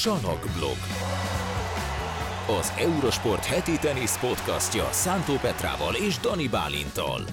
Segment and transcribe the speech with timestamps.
[0.00, 0.76] Sanokblog.
[2.58, 7.24] Az Eurosport heti tenisz podcastja Szántó Petrával és Dani Bálintal.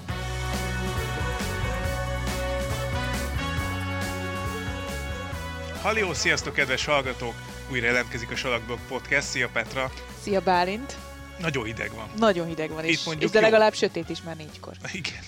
[5.82, 7.34] Hallió, sziasztok, kedves hallgatók!
[7.70, 9.26] Újra jelentkezik a Salakblog Podcast.
[9.28, 9.90] Szia Petra!
[10.22, 10.96] Szia Bálint!
[11.38, 12.08] Nagyon hideg van.
[12.16, 13.44] Nagyon hideg van, Itt és, mondjuk és de jó.
[13.44, 14.72] legalább sötét is már négykor.
[14.92, 15.22] Igen.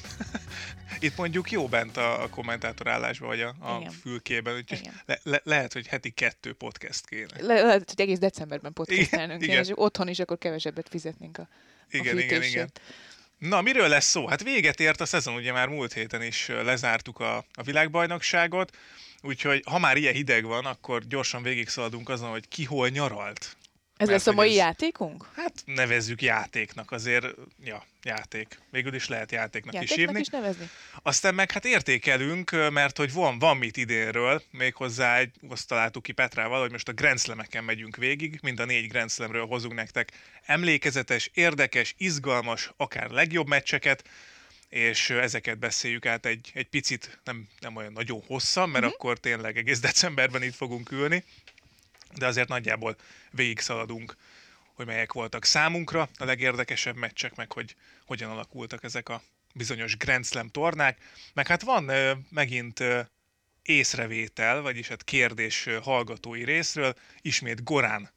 [1.07, 3.91] Itt mondjuk jó bent a, a kommentátorállásban, vagy a, a Igen.
[3.91, 5.01] fülkében, úgyhogy Igen.
[5.07, 7.43] le, le, lehet, hogy heti kettő podcast kéne.
[7.43, 11.49] Le, lehet, hogy egész decemberben podcastelnünk kéne, és otthon is akkor kevesebbet fizetnénk a, a
[11.91, 12.71] Igen, igen, igen.
[13.39, 14.27] Na, miről lesz szó?
[14.27, 18.77] Hát véget ért a szezon, ugye már múlt héten is lezártuk a, a világbajnokságot,
[19.23, 23.56] úgyhogy ha már ilyen hideg van, akkor gyorsan végigszaladunk azon, hogy ki hol nyaralt.
[23.97, 25.29] Ez Mert lesz a mai ez- játékunk?
[25.37, 27.27] Hát nevezzük játéknak, azért,
[27.65, 28.59] ja, játék.
[28.71, 30.21] Végül is lehet játéknak, is Játéknak hívni.
[30.21, 30.69] is nevezni?
[31.03, 36.13] Aztán meg hát értékelünk, mert hogy van, van mit idénről, méghozzá egy, azt találtuk ki
[36.13, 40.13] Petrával, hogy most a Grand Slam-eken megyünk végig, mind a négy Grand Slamről hozunk nektek
[40.47, 44.05] emlékezetes, érdekes, izgalmas, akár legjobb meccseket,
[44.69, 49.57] és ezeket beszéljük át egy, egy picit, nem, nem olyan nagyon hosszan, mert akkor tényleg
[49.57, 51.25] egész decemberben itt fogunk ülni,
[52.19, 52.97] de azért nagyjából
[53.31, 54.17] végig szaladunk,
[54.75, 59.23] hogy melyek voltak számunkra a legérdekesebb meccsek, meg hogy hogyan alakultak ezek a
[59.55, 60.99] bizonyos Grand Slam tornák.
[61.35, 63.01] Meg hát van ö, megint ö,
[63.63, 66.95] észrevétel, vagyis hát kérdés ö, hallgatói részről.
[67.21, 68.11] Ismét Gorán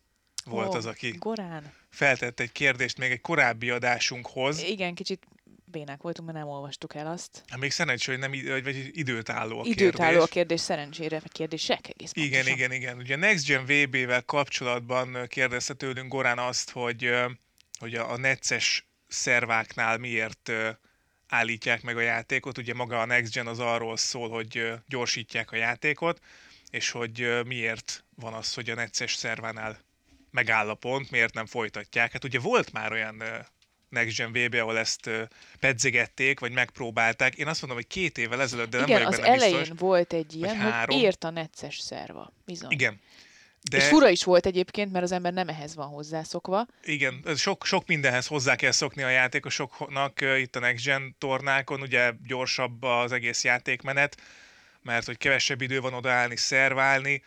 [0.46, 1.74] volt Ó, az, aki Gorán.
[1.90, 4.62] feltett egy kérdést még egy korábbi adásunkhoz.
[4.62, 5.28] Igen, kicsit
[5.72, 7.44] bénák voltunk, mert nem olvastuk el azt.
[7.48, 10.00] Hát még szerencsé, hogy nem id- vagy- vagy időt álló a kérdés.
[10.00, 12.58] álló a kérdés szerencsére, vagy kérdések egész Igen, pontosan.
[12.58, 12.98] igen, igen.
[12.98, 17.14] Ugye a Next Gen VB-vel kapcsolatban kérdezte tőlünk Gorán azt, hogy,
[17.80, 20.52] hogy a, a necces szerváknál miért
[21.28, 22.58] állítják meg a játékot.
[22.58, 26.20] Ugye maga a Next Gen az arról szól, hogy gyorsítják a játékot,
[26.70, 29.78] és hogy miért van az, hogy a necces szervánál
[30.32, 32.12] megáll a pont, miért nem folytatják.
[32.12, 33.24] Hát ugye volt már olyan
[33.90, 35.10] Next Gen VB, ahol ezt
[35.60, 37.36] pedzegették, vagy megpróbálták.
[37.36, 39.80] Én azt mondom, hogy két évvel ezelőtt, de nem Igen, vagyok az benne elején biztos.
[39.80, 40.96] volt egy ilyen, három.
[40.96, 42.34] hogy ért a necces szerva.
[42.46, 42.72] Bizony.
[42.72, 43.00] Igen.
[43.70, 43.78] De...
[43.78, 46.66] És fura is volt egyébként, mert az ember nem ehhez van hozzászokva.
[46.84, 52.12] Igen, sok, sok mindenhez hozzá kell szokni a játékosoknak itt a Next Gen tornákon, ugye
[52.28, 54.18] gyorsabb az egész játékmenet,
[54.82, 57.24] mert hogy kevesebb idő van odaállni, szerválni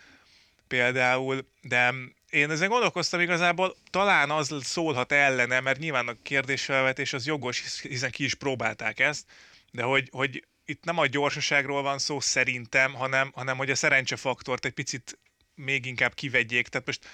[0.69, 1.94] például, de
[2.32, 7.81] én ezen gondolkoztam igazából, talán az szólhat ellene, mert nyilván a kérdésfelvetés az jogos, hisz-
[7.81, 9.26] hiszen ki is próbálták ezt,
[9.70, 14.65] de hogy, hogy itt nem a gyorsaságról van szó szerintem, hanem, hanem hogy a szerencsefaktort
[14.65, 15.19] egy picit
[15.54, 16.69] még inkább kivegyék.
[16.69, 17.09] Tehát most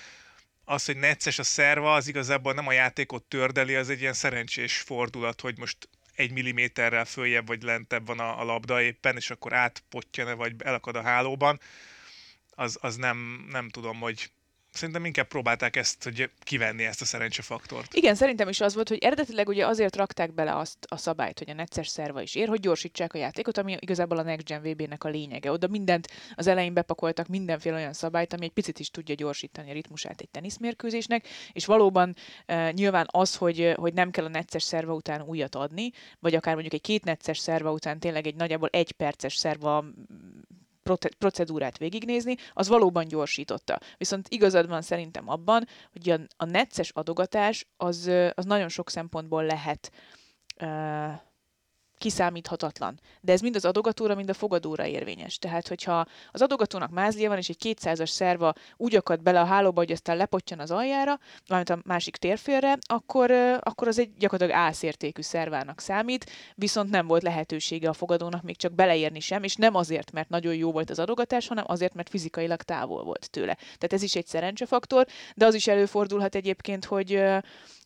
[0.65, 4.78] az, hogy necces a szerva, az igazából nem a játékot tördeli, az egy ilyen szerencsés
[4.78, 9.53] fordulat, hogy most egy milliméterrel följebb vagy lentebb van a, a labda éppen, és akkor
[9.53, 11.61] átpottyan vagy elakad a hálóban.
[12.51, 14.31] Az, az nem, nem tudom, hogy
[14.73, 17.95] szerintem inkább próbálták ezt, hogy kivenni ezt a szerencsefaktort.
[17.95, 21.51] Igen, szerintem is az volt, hogy eredetileg ugye azért rakták bele azt a szabályt, hogy
[21.51, 25.05] a necces szerva is ér, hogy gyorsítsák a játékot, ami igazából a Next Gen VB-nek
[25.05, 25.51] a lényege.
[25.51, 29.73] Oda mindent az elején bepakoltak, mindenféle olyan szabályt, ami egy picit is tudja gyorsítani a
[29.73, 32.15] ritmusát egy teniszmérkőzésnek, és valóban
[32.49, 35.91] uh, nyilván az, hogy, hogy nem kell a necces szerva után újat adni,
[36.21, 39.84] vagy akár mondjuk egy két necces szerva után tényleg egy nagyjából egy perces szerva
[41.19, 43.78] procedúrát végignézni, az valóban gyorsította.
[43.97, 49.44] Viszont igazad van szerintem abban, hogy a, a necces adogatás az, az nagyon sok szempontból
[49.44, 49.93] lehet
[50.60, 51.27] uh,
[51.98, 53.00] kiszámíthatatlan.
[53.20, 55.38] De ez mind az adogatóra, mind a fogadóra érvényes.
[55.38, 59.81] Tehát, hogyha az adogatónak mázlia van, és egy 200-as szerva úgy akad bele a hálóba,
[59.81, 65.22] hogy aztán lepottyan az aljára, valamint a másik térfélre, akkor, akkor az egy gyakorlatilag ászértékű
[65.22, 70.12] szervának számít, viszont nem volt lehetősége a fogadónak még csak beleérni sem, és nem azért,
[70.12, 73.54] mert nagyon jó volt az adogatás, hanem azért, mert fizikailag távol volt tőle.
[73.54, 77.22] Tehát ez is egy szerencsefaktor, de az is előfordulhat egyébként, hogy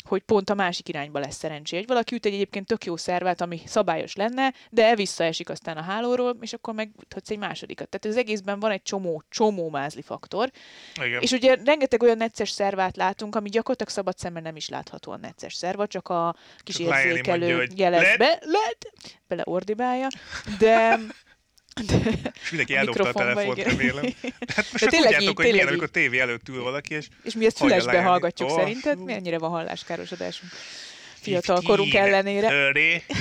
[0.04, 1.76] hogy pont a másik irányba lesz szerencsé.
[1.76, 5.82] Hogy valaki üt egy egyébként tök jó szervát, ami szabályos lenne, de visszaesik aztán a
[5.82, 7.88] hálóról, és akkor meg üthetsz egy másodikat.
[7.88, 10.50] Tehát az egészben van egy csomó, csomó mázli faktor.
[11.04, 11.21] Igen.
[11.21, 15.16] És ugye rengeteg olyan necces szervát látunk, ami gyakorlatilag szabad szemmel nem is látható a
[15.16, 18.92] necces szerva, csak a kis Csak érzékelő jelezbe, lehet,
[19.28, 20.06] bele ordibálja,
[20.59, 20.98] de,
[21.86, 21.95] de
[22.42, 23.71] és mindenki eldobta a telefont, igen.
[23.71, 24.04] remélem.
[24.57, 25.69] Hát most De már tényleg tudjátok, így, hogy milyen, így.
[25.69, 28.97] amikor tévé előtt ül valaki, és És mi ezt fülesbe hallgatjuk Ó, szerinted?
[28.97, 29.04] fú.
[29.04, 30.53] Mennyire van halláskárosodásunk?
[31.21, 32.48] Fiatal 15, korunk ellenére.
[32.48, 33.03] 30.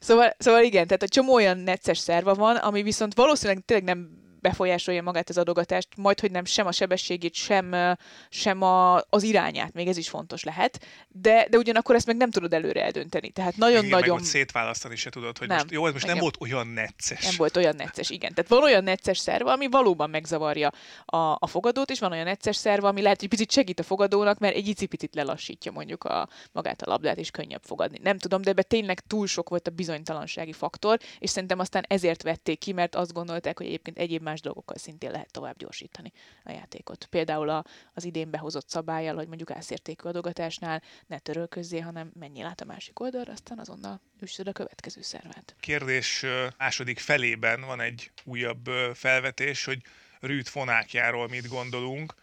[0.00, 4.08] Szóval, szóval igen, tehát a csomó olyan necces szerva van, ami viszont valószínűleg tényleg nem
[4.44, 7.96] befolyásolja magát az adogatást, majd hogy nem sem a sebességét, sem,
[8.28, 12.30] sem a, az irányát, még ez is fontos lehet, de, de ugyanakkor ezt meg nem
[12.30, 13.30] tudod előre eldönteni.
[13.30, 14.16] Tehát nagyon-nagyon...
[14.16, 17.24] Meg szétválasztani se tudod, hogy nem, most, jó, ez most nem volt olyan necces.
[17.24, 18.34] Nem volt olyan necces, igen.
[18.34, 20.72] Tehát van olyan necces szerve, ami valóban megzavarja
[21.04, 24.38] a, a fogadót, és van olyan necces szerve, ami lehet, hogy picit segít a fogadónak,
[24.38, 27.98] mert egy icipicit lelassítja mondjuk a, magát a labdát, és könnyebb fogadni.
[28.02, 32.22] Nem tudom, de ebbe tényleg túl sok volt a bizonytalansági faktor, és szerintem aztán ezért
[32.22, 36.12] vették ki, mert azt gondolták, hogy egyébként egyéb más dolgokkal szintén lehet tovább gyorsítani
[36.44, 37.06] a játékot.
[37.06, 37.64] Például a,
[37.94, 43.00] az idén behozott szabályjal, hogy mondjuk ászértékű adogatásnál ne törölközzé, hanem mennyi át a másik
[43.00, 45.56] oldalra, aztán azonnal üssöd a következő szervet.
[45.60, 46.24] Kérdés
[46.58, 49.82] második felében van egy újabb felvetés, hogy
[50.20, 52.14] Rűt fonákjáról mit gondolunk.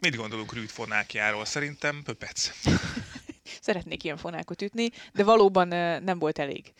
[0.00, 1.44] Mit gondolunk Rűt fonákjáról?
[1.44, 2.50] Szerintem pöpec.
[3.60, 5.68] Szeretnék ilyen fonákot ütni, de valóban
[6.02, 6.72] nem volt elég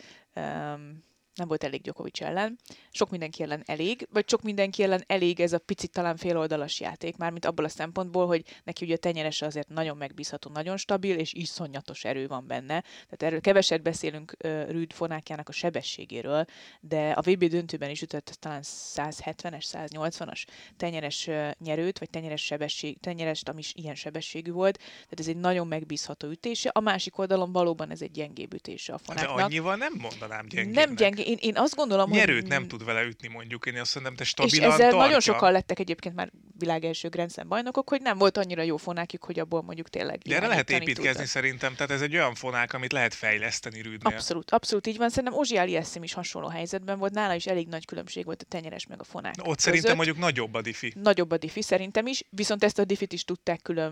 [1.35, 2.59] nem volt elég Djokovic ellen.
[2.91, 7.17] Sok mindenki ellen elég, vagy sok mindenki ellen elég ez a picit talán féloldalas játék,
[7.17, 11.33] mármint abból a szempontból, hogy neki ugye a tenyerese azért nagyon megbízható, nagyon stabil, és
[11.33, 12.81] iszonyatos erő van benne.
[12.81, 16.45] Tehát erről keveset beszélünk uh, Rüd fonákjának a sebességéről,
[16.81, 20.45] de a VB döntőben is ütött talán 170-es, 180-as
[20.77, 24.77] tenyeres uh, nyerőt, vagy tenyeres sebesség, tenyerest, ami is ilyen sebességű volt.
[24.77, 26.71] Tehát ez egy nagyon megbízható ütése.
[26.73, 29.37] A másik oldalon valóban ez egy gyengébb ütése a fonáknak.
[29.37, 30.87] De annyival nem mondanám gyengébbnek.
[30.87, 32.51] Nem gyenge, én, én azt gondolom, Nyerőt hogy...
[32.51, 34.99] nem tud vele ütni mondjuk, én azt mondom, te stabilan És ezzel tartja.
[34.99, 36.31] nagyon sokan lettek egyébként már
[36.61, 40.19] világ első Grand Slam bajnokok, hogy nem volt annyira jó fonákjuk, hogy abból mondjuk tényleg
[40.19, 41.27] De erre lehet építkezni tudtak.
[41.27, 44.15] szerintem, tehát ez egy olyan fonák, amit lehet fejleszteni rűdnél.
[44.15, 45.09] Abszolút, abszolút így van.
[45.09, 48.87] Szerintem Ozsi Aliasszim is hasonló helyzetben volt, nála is elég nagy különbség volt a tenyeres
[48.87, 49.37] meg a fonák.
[49.37, 49.61] Na, ott között.
[49.61, 50.93] szerintem mondjuk nagyobb a diffi.
[51.03, 53.89] Nagyobb a diffi szerintem is, viszont ezt a diffit is tudták külön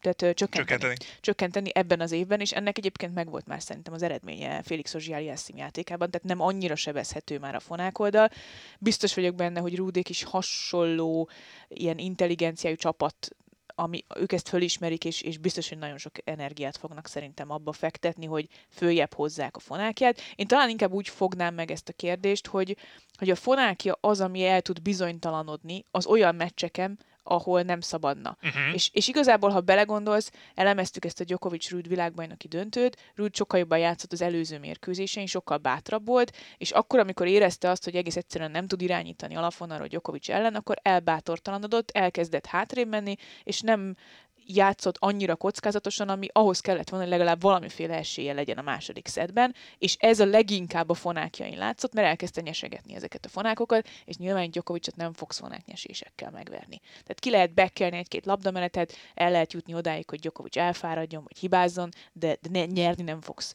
[0.00, 0.94] tehát, csökkenteni, csökkenteni.
[1.20, 5.56] csökkenteni ebben az évben, és ennek egyébként megvolt már szerintem az eredménye Félix Ozsi Aliasszim
[5.56, 8.30] játékában, tehát nem annyira sebezhető már a fonák oldal.
[8.78, 11.28] Biztos vagyok benne, hogy Rúdék is hasonló
[11.74, 13.36] ilyen intelligenciájú csapat
[13.74, 18.26] ami ők ezt fölismerik, és, és biztos, hogy nagyon sok energiát fognak szerintem abba fektetni,
[18.26, 20.20] hogy följebb hozzák a fonákját.
[20.34, 22.76] Én talán inkább úgy fognám meg ezt a kérdést, hogy,
[23.18, 28.36] hogy a fonákja az, ami el tud bizonytalanodni az olyan meccseken, ahol nem szabadna.
[28.42, 28.74] Uh-huh.
[28.74, 33.78] És, és igazából, ha belegondolsz, elemeztük ezt a Djokovic Rüd világbajnoki döntőt, Rüd sokkal jobban
[33.78, 38.50] játszott az előző mérkőzésein, sokkal bátrabb volt, és akkor, amikor érezte azt, hogy egész egyszerűen
[38.50, 43.96] nem tud irányítani alafonarról Djokovic ellen, akkor elbátortalanodott, elkezdett hátrébb menni, és nem
[44.46, 49.54] játszott annyira kockázatosan, ami ahhoz kellett volna, hogy legalább valamiféle esélye legyen a második szedben,
[49.78, 54.50] és ez a leginkább a fonákjain látszott, mert elkezdte nyesegetni ezeket a fonákokat, és nyilván
[54.50, 56.80] Gyokovicsot nem fogsz nyesésekkel megverni.
[56.80, 61.88] Tehát ki lehet bekelni egy-két labdamenetet, el lehet jutni odáig, hogy Gyokovics elfáradjon, vagy hibázzon,
[62.12, 63.54] de, de ne, nyerni nem fogsz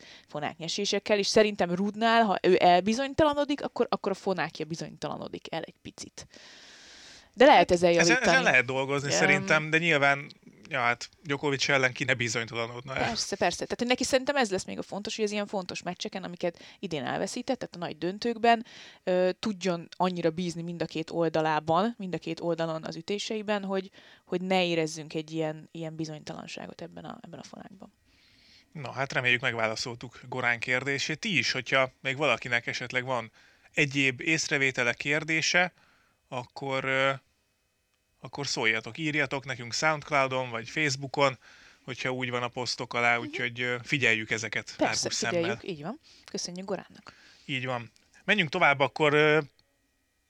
[0.57, 6.27] nyesésekkel, és szerintem Rudnál, ha ő elbizonytalanodik, akkor, akkor a fonákja bizonytalanodik el egy picit.
[7.33, 8.19] De lehet ezzel javítani.
[8.21, 10.31] Ezen, ezen lehet dolgozni um, szerintem, de nyilván
[10.69, 13.07] ja, hát Djokovic ellen ki ne bizonytalanodna el.
[13.07, 13.65] Persze, persze.
[13.65, 17.05] Tehát neki szerintem ez lesz még a fontos, hogy az ilyen fontos meccseken, amiket idén
[17.05, 18.65] elveszített, tehát a nagy döntőkben
[19.03, 23.91] ö, tudjon annyira bízni mind a két oldalában, mind a két oldalon az ütéseiben, hogy,
[24.25, 27.93] hogy ne érezzünk egy ilyen, ilyen bizonytalanságot ebben a, ebben a fonákban.
[28.71, 31.19] Na, hát reméljük megválaszoltuk Gorán kérdését.
[31.19, 33.31] Ti is, hogyha még valakinek esetleg van
[33.71, 35.73] egyéb észrevétele kérdése,
[36.27, 36.85] akkor
[38.19, 41.37] akkor szóljatok, írjatok nekünk Soundcloudon vagy Facebookon,
[41.83, 43.25] hogyha úgy van a posztok alá, mhm.
[43.25, 45.59] úgyhogy figyeljük ezeket Persze, figyeljük, szemmel.
[45.63, 45.99] így van.
[46.31, 47.13] Köszönjük Goránnak.
[47.45, 47.91] Így van.
[48.23, 49.43] Menjünk tovább, akkor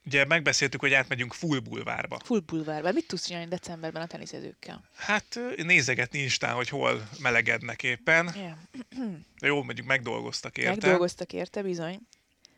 [0.05, 2.19] ugye megbeszéltük, hogy átmegyünk Full Bulvárba.
[2.23, 2.91] Full Bulvárba.
[2.91, 4.83] Mit tudsz csinálni decemberben a teniszezőkkel?
[4.95, 8.33] Hát nézegetni Instán, hogy hol melegednek éppen.
[8.35, 8.57] Yeah.
[9.41, 10.69] Jó, mondjuk megdolgoztak érte.
[10.69, 11.99] Megdolgoztak érte, bizony.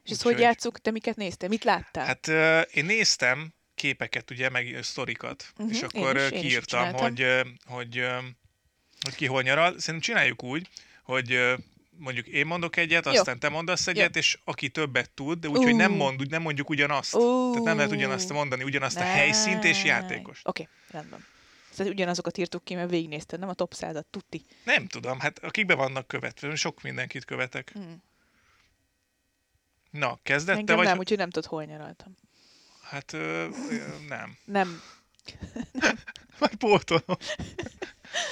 [0.04, 0.80] És ezt hogy játszuk?
[0.80, 1.50] Te miket néztél?
[1.50, 2.06] Mit láttál?
[2.06, 2.28] Hát
[2.74, 7.26] én néztem, képeket, ugye, meg sztorikat, uh-huh, és akkor én is, kiírtam, én is hogy,
[7.66, 8.04] hogy,
[9.02, 9.80] hogy ki hol nyaral.
[9.80, 10.68] Szerintem csináljuk úgy,
[11.04, 11.40] hogy
[11.98, 13.12] mondjuk én mondok egyet, Jó.
[13.12, 14.20] aztán te mondasz egyet, Jó.
[14.20, 15.78] és aki többet tud, de úgyhogy uh.
[15.78, 17.16] nem, mond, nem mondjuk ugyanazt.
[17.16, 17.52] Uh.
[17.52, 19.02] Tehát nem lehet ugyanazt mondani, ugyanazt ne.
[19.02, 20.42] a helyszínt és játékos.
[20.44, 21.26] Oké, okay, rendben.
[21.72, 24.46] Szóval ugyanazokat írtuk ki, mert végignézted, nem a top 100 tuti.
[24.64, 27.72] Nem tudom, hát akikbe vannak követve, sok mindenkit követek.
[27.74, 28.04] Hmm.
[29.92, 30.86] Na, kezdette Engem vagy?
[30.86, 32.16] nem, úgyhogy nem tudod, hol nyaraltam.
[32.92, 33.48] Hát ö,
[34.08, 34.38] nem.
[34.46, 34.82] Nem.
[36.40, 37.18] Majd pótolom.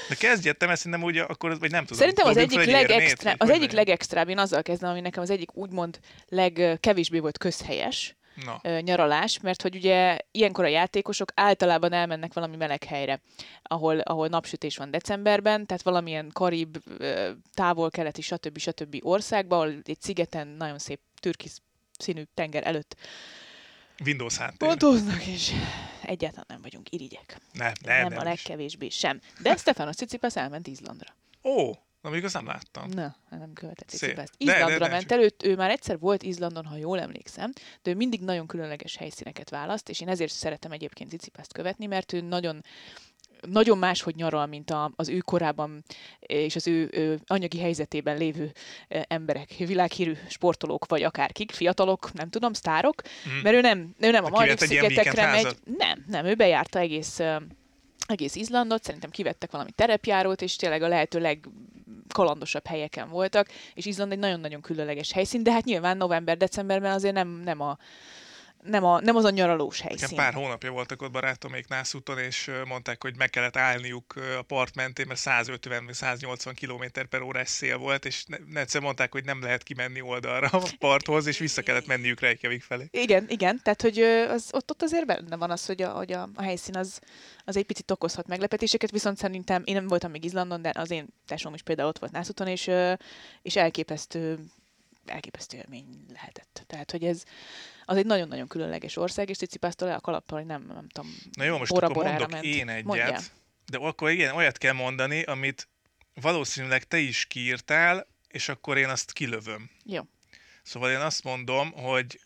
[0.09, 1.97] De kezdjettem, mert szerintem úgy, akkor, vagy nem tudom.
[1.97, 5.99] Szerintem az egyik, legextra, az egyik legextrább, én azzal kezdem, ami nekem az egyik úgymond
[6.27, 8.79] legkevésbé volt közhelyes, Na.
[8.79, 13.21] nyaralás, mert hogy ugye ilyenkor a játékosok általában elmennek valami meleg helyre,
[13.63, 16.77] ahol, ahol napsütés van decemberben, tehát valamilyen karib,
[17.53, 18.57] távol-keleti, stb.
[18.57, 18.97] stb.
[19.01, 21.61] országba, ahol egy szigeten nagyon szép türkisz
[21.97, 22.95] színű tenger előtt
[24.05, 24.67] Windows háttér.
[24.67, 25.51] Pontóznak, és
[26.01, 27.37] egyáltalán nem vagyunk irigyek.
[27.53, 28.27] Nem, Nem, nem, nem, a is.
[28.27, 29.21] legkevésbé sem.
[29.41, 31.15] De Stefanos Tsitsipas elment Izlandra.
[31.43, 32.89] Ó, na még azt nem láttam.
[32.89, 36.99] Na, nem követett de- Izlandra de- ment előtt, ő már egyszer volt Izlandon, ha jól
[36.99, 37.51] emlékszem,
[37.81, 42.13] de ő mindig nagyon különleges helyszíneket választ, és én ezért szeretem egyébként Tsitsipast követni, mert
[42.13, 42.63] ő nagyon
[43.47, 45.83] nagyon máshogy nyaral, mint a, az ő korában
[46.19, 48.51] és az ő, ő anyagi helyzetében lévő
[48.87, 53.35] emberek, világhírű sportolók, vagy akárkik, fiatalok, nem tudom, sztárok, Mhm.
[53.43, 55.55] mert ő nem, ő nem a kivett Maldiv szigetekre megy.
[55.77, 57.19] Nem, nem, ő bejárta egész,
[58.07, 64.11] egész Izlandot, szerintem kivettek valami terepjárót, és tényleg a lehető legkalandosabb helyeken voltak, és Izland
[64.11, 67.77] egy nagyon-nagyon különleges helyszín, de hát nyilván november-decemberben azért nem, nem a
[68.63, 70.17] nem, a, nem az a nyaralós Nekem helyszín.
[70.17, 75.07] pár hónapja voltak ott barátomék Nászúton, és mondták, hogy meg kellett állniuk a part mentén,
[75.07, 79.41] mert 150 vagy 180 km per órás szél volt, és ne, egyszer mondták, hogy nem
[79.41, 82.87] lehet kimenni oldalra a parthoz, és vissza kellett menniük Reykjavik felé.
[82.91, 86.29] Igen, igen, tehát hogy az, ott, ott azért benne van az, hogy a, hogy a,
[86.35, 86.99] a helyszín az,
[87.45, 91.07] az egy picit okozhat meglepetéseket, viszont szerintem én nem voltam még Izlandon, de az én
[91.27, 92.69] tesóm is például ott volt Nászúton, és,
[93.41, 94.39] és elképesztő
[95.09, 96.63] elképesztő élmény lehetett.
[96.67, 97.23] Tehát, hogy ez
[97.85, 101.43] az egy nagyon-nagyon különleges ország, és Cicipásztól le a kalappal, hogy nem, nem tudom, Na
[101.43, 102.43] jó, most akkor mondok ment.
[102.43, 103.21] én egyet, Mondjál.
[103.71, 105.67] de akkor igen, olyat kell mondani, amit
[106.13, 109.69] valószínűleg te is kiírtál, és akkor én azt kilövöm.
[109.85, 110.01] Jó.
[110.63, 112.19] Szóval én azt mondom, hogy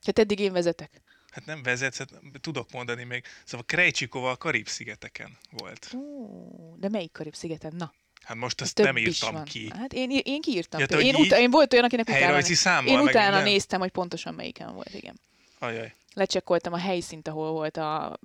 [0.00, 1.02] Tehát eddig én vezetek.
[1.30, 2.10] hát nem vezetsz, hát
[2.40, 3.24] tudok mondani még.
[3.44, 5.90] Szóval Krejcsikova a Karib-szigeteken volt.
[5.94, 7.72] Ó, de melyik Karib-szigeten?
[7.76, 7.92] Na,
[8.24, 9.70] Hát most ezt több nem írtam ki.
[9.78, 10.80] Hát én, én kiírtam.
[10.80, 11.32] Ja, én, így?
[11.38, 13.42] én volt olyan, akinek utána, számmal, én utána minden?
[13.52, 15.14] néztem, hogy pontosan melyiken volt, igen.
[15.58, 15.94] Ajaj.
[16.14, 18.18] Lecsekkoltam a helyszínt, ahol volt a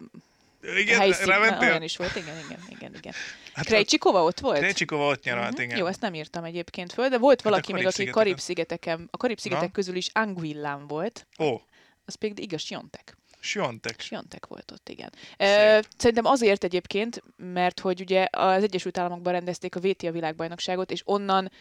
[0.77, 1.25] Igen, helyszín.
[1.25, 1.69] Na, rámentél?
[1.69, 3.13] olyan is volt, igen, igen, igen, igen.
[3.53, 4.57] Hát Krejcsikova ott volt?
[4.57, 5.61] Krejcsikova ott nyaralt, Mhm.
[5.61, 5.77] igen.
[5.77, 9.07] Jó, ezt nem írtam egyébként föl, de volt Hát valaki még, aki Karib-szigeteken.
[9.11, 11.61] A Karib-szigetek közül is Anguillán volt, Ó,
[12.05, 13.17] az pedig igaz, Siontek.
[13.47, 13.99] Siontek.
[14.01, 15.11] Siontek volt ott, igen.
[15.37, 21.01] Ö, szerintem azért egyébként, mert hogy ugye az Egyesült Államokban rendezték a VTA világbajnokságot, és
[21.05, 21.51] onnan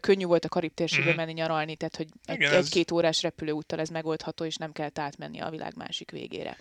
[0.00, 1.16] könnyű volt a Karib térségbe Mhm.
[1.18, 5.40] menni nyaralni, tehát hogy Igen, ez- egy-két órás repülőúttal ez megoldható, és nem kellett átmenni
[5.40, 6.56] a világ másik végére.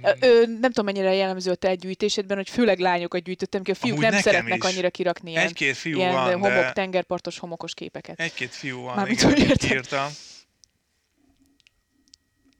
[0.00, 0.04] Mm.
[0.20, 3.98] Ö, nem tudom, mennyire jellemző a te gyűjtésedben, hogy főleg lányokat gyűjtöttem ki, a fiúk
[3.98, 4.64] Amúgy nem szeretnek is.
[4.64, 6.72] annyira kirakni ilyen, Egy-két fiú ilyen van, homok, de...
[6.72, 8.20] tengerpartos homokos képeket.
[8.20, 10.06] Egy-két fiú van, Mármint igen, írtam.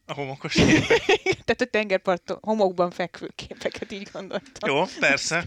[0.09, 1.05] A homokos képek.
[1.23, 4.71] Tehát a tengerpart homokban fekvő képeket így gondoltam.
[4.71, 5.47] Jó, persze.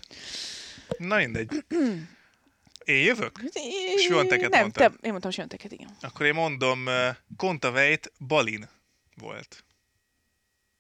[0.98, 1.65] Na mindegy.
[2.84, 3.39] Én jövök?
[3.98, 4.91] Sionteket Nem, mondtad.
[4.91, 5.89] te, én mondtam Sionteket, igen.
[6.01, 8.70] Akkor én mondom, uh, Kontaveit Balin
[9.15, 9.63] volt.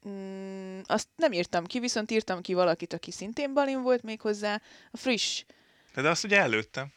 [0.09, 4.61] Mm, azt nem írtam ki, viszont írtam ki valakit, aki szintén Balin volt még hozzá.
[4.91, 5.43] A friss.
[5.93, 6.87] De azt ugye előttem.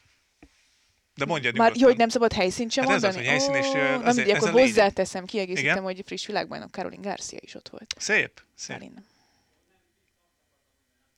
[1.16, 3.38] De mondjad Már, jó, hogy nem szabad helyszínt sem Hát ez az, mondani?
[3.38, 5.82] hogy helyszín, és, Ó, azért- nem, ez akkor hozzáteszem, kiegészítem, Igen?
[5.82, 7.94] hogy friss világbajnok Caroline Garcia is ott volt.
[7.98, 8.78] Szép, szép.
[8.78, 9.04] Balin.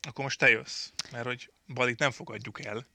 [0.08, 2.86] Akkor most te jössz, mert hogy Balit nem fogadjuk el.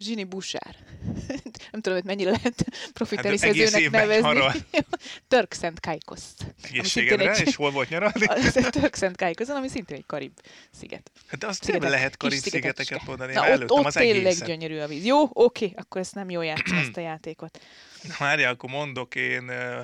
[0.00, 0.76] Zsini Busár.
[1.72, 4.60] nem tudom, hogy mennyire lehet profi Hát évben nevezni.
[5.28, 6.34] Törk Szent Kájkosz.
[6.62, 8.26] Egészségedre, egy- és hol volt nyaralni?
[8.70, 10.32] Törk Szent Kájkoszon, ami szintén egy karib
[10.70, 11.10] sziget.
[11.26, 13.02] Hát de azt Szigetek, lehet kis Karib-szigeteket szigetecske.
[13.06, 14.46] mondani, Na, ott, ott az tényleg egészet.
[14.46, 15.04] gyönyörű a víz.
[15.04, 17.58] Jó, oké, akkor ezt nem jól játszom ezt a játékot.
[18.02, 19.48] Na, Várjál, akkor mondok én...
[19.48, 19.80] Uh,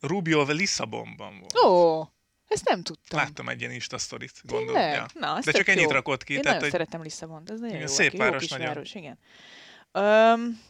[0.00, 1.64] Rubio Lisszabonban volt.
[1.64, 2.02] Ó,
[2.52, 3.18] ezt nem tudtam.
[3.18, 4.80] Láttam egy ilyen Insta sztorit, gondolom.
[4.82, 5.06] Ja.
[5.14, 5.90] Na, De csak ennyit jó.
[5.90, 6.32] rakott ki.
[6.34, 7.94] Én tehát, nagyon hogy szeretem Lisszabont, ez nagyon Igen, jó.
[7.94, 8.66] szép város jó kis nagyon.
[8.66, 9.18] város, igen.
[9.92, 10.60] Um,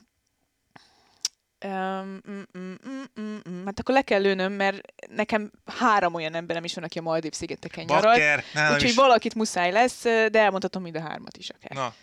[1.64, 2.74] Um, mm, mm,
[3.20, 3.64] mm, mm.
[3.64, 7.32] Hát akkor le kell lőnöm, mert nekem három olyan emberem is van, aki a Maldív
[7.32, 8.94] szigeteken nálam Úgyhogy is.
[8.94, 11.70] valakit muszáj lesz, de elmondhatom mind a hármat is akár.
[11.76, 11.94] Na,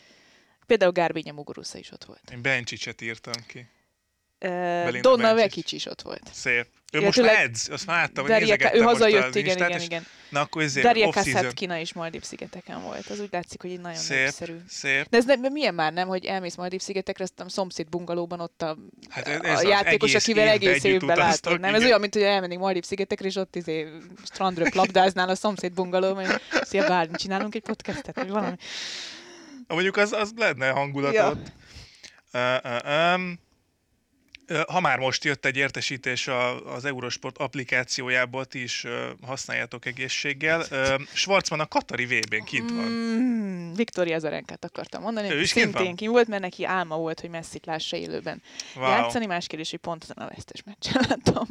[0.65, 2.31] Például Gárbénye Muguruza is ott volt.
[2.31, 3.67] én Bencsicset írtam ki.
[4.39, 5.33] Belinda Donna.
[5.33, 6.21] Vekic is ott volt.
[6.31, 6.65] Szép.
[6.91, 10.05] Ő most edz, azt már láttam, hogy nézegettem ő hazajött, az igen, igen, és igen.
[10.29, 11.33] Na akkor ezért off-season.
[11.33, 13.07] Kaszatkina is Maldív szigeteken volt.
[13.07, 14.55] Az úgy látszik, hogy így nagyon Szép, népszerű.
[14.67, 15.05] szép.
[15.09, 18.61] De ez nem, milyen már nem, hogy elmész Maldív szigetekre, aztán a szomszéd bungalóban ott
[18.61, 18.77] a,
[19.09, 21.59] Hát a ez az játékos, egész akivel egész évben látod.
[21.59, 21.87] Nem, ez igen.
[21.87, 23.87] olyan, mint hogy elmennénk Maldív szigetekre, és ott izé
[24.31, 28.55] strandra labdáznál a szomszéd bungalóban, hogy szia Bálint, csinálunk egy podcastet, vagy valami.
[29.67, 31.29] Mondjuk az, az lenne hangulat Ja.
[31.29, 31.51] ott.
[32.33, 33.39] Uh, uh, um,
[34.67, 38.85] Ha már most jött egy értesítés a, az Eurosport applikációjából, ti is
[39.21, 40.65] használjátok egészséggel.
[41.13, 42.85] Schwarzman a Katari VB-n kint van.
[42.89, 45.29] Mm, Viktória Azarenkát akartam mondani.
[45.31, 45.95] Ő is kint van?
[45.95, 48.41] kint volt, mert neki álma volt, hogy messzit lássa élőben
[48.75, 48.89] Wow.
[48.89, 49.25] játszani.
[49.25, 51.47] Más kérdés, hogy pont ezen a vesztes meccsen láttam,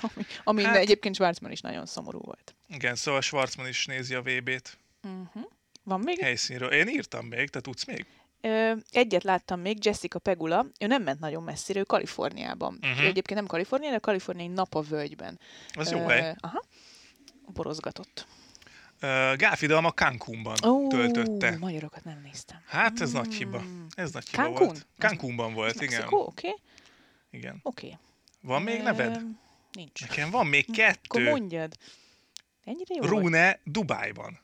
[0.00, 0.82] ami, ami Hát- hát...
[0.82, 2.54] egyébként Schwarzman is nagyon szomorú volt.
[2.68, 5.42] Igen, szóval Schwarzman is nézi a VB-t Uh-huh.
[5.82, 6.18] Van még?
[6.18, 6.70] helyszínről.
[6.72, 8.06] Én írtam még, te tudsz még?
[8.90, 12.78] Egyet láttam még, Jessica Pegula, ő nem ment nagyon messzire, ő Kaliforniában.
[12.82, 13.02] Uh-huh.
[13.02, 15.38] Ő egyébként nem Kaliforniában, de kaliforniai nap a völgyben.
[15.72, 16.34] Az jó hely.
[16.40, 16.64] Aha.
[17.46, 18.26] Borozgatott.
[19.36, 21.56] Gálfidalma Cancúnban Ó, töltötte.
[21.58, 22.58] magyarokat nem néztem.
[22.66, 23.60] Hát ez nagy hiba.
[23.62, 23.86] Mm.
[23.90, 24.66] Ez nagy hiba Cancún?
[24.66, 24.86] volt.
[24.98, 25.88] Cancúnban volt, igen.
[25.88, 26.18] Mexikó?
[26.20, 26.60] Oké, okay.
[27.30, 27.60] igen.
[27.62, 27.86] oké.
[27.86, 27.98] Okay.
[28.40, 29.22] Van még neved?
[29.72, 30.00] Nincs.
[30.00, 31.30] Nekem van még Akkor kettő.
[31.30, 31.76] mondjad.
[32.64, 33.22] Ennyire jó volt?
[33.22, 34.38] Rune Dubájban.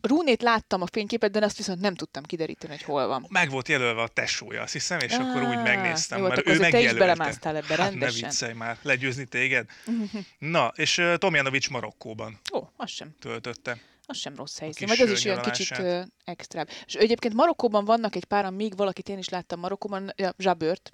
[0.00, 3.26] A Rúnét láttam a fényképet, de azt viszont nem tudtam kideríteni, hogy hol van.
[3.28, 6.54] Meg volt jelölve a tesója, azt hiszem, és akkor úgy megnéztem, jó, mert akkor ő
[6.54, 7.14] azért te is megjelölte.
[7.14, 9.68] belemásztál ebbe hát ne viccelj már, legyőzni téged.
[10.38, 13.14] Na, és uh, Tomjanovics Marokkóban Ó, az sem.
[13.18, 13.78] töltötte.
[14.06, 14.86] Az sem rossz helyszín.
[14.86, 16.68] kis Vagy az is olyan kicsit ö, extrább.
[16.86, 20.92] És egyébként Marokkóban vannak egy páran, még valakit én is láttam Marokkóban, ja, Zsabört,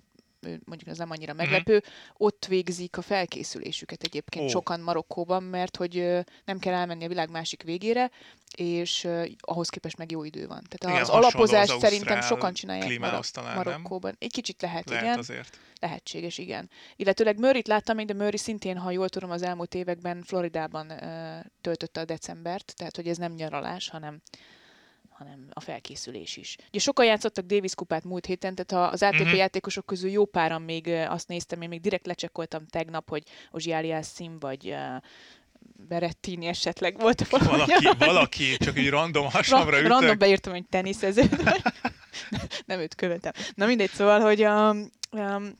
[0.64, 1.82] mondjuk ez nem annyira meglepő,
[2.16, 4.48] ott végzik a felkészülésüket egyébként Ó.
[4.48, 8.10] sokan Marokkóban, mert hogy nem kell elmenni a világ másik végére,
[8.56, 9.08] és
[9.40, 10.62] ahhoz képest meg jó idő van.
[10.68, 13.64] Tehát Igen, az alapozás az szerintem sokan csinálják Marok- talán, nem?
[13.64, 14.16] Marokkóban.
[14.18, 15.18] Egy kicsit lehet, Lehet igen.
[15.18, 15.58] azért.
[15.80, 16.70] Lehetséges, igen.
[16.96, 21.38] Illetőleg Murray-t láttam még, de Murray szintén, ha jól tudom, az elmúlt években Floridában ö,
[21.60, 24.20] töltötte a decembert, tehát hogy ez nem nyaralás, hanem
[25.18, 26.56] hanem a felkészülés is.
[26.68, 29.22] Ugye sokan játszottak Davis kupát múlt héten, tehát ha az ATP Mhm.
[29.22, 29.38] uh-huh.
[29.38, 34.38] játékosok közül jó páran még azt néztem, én még direkt lecsekkoltam tegnap, hogy Ozsi Aliasszim
[34.38, 34.74] vagy
[35.88, 37.48] Berettini esetleg volt valami.
[37.56, 39.90] Valaki, valaki csak így random hasamra Ra- ütök.
[39.90, 41.22] random beírtam, hogy teniszező.
[42.66, 43.32] nem őt követem.
[43.54, 45.52] Na mindegy, szóval, hogy um, um,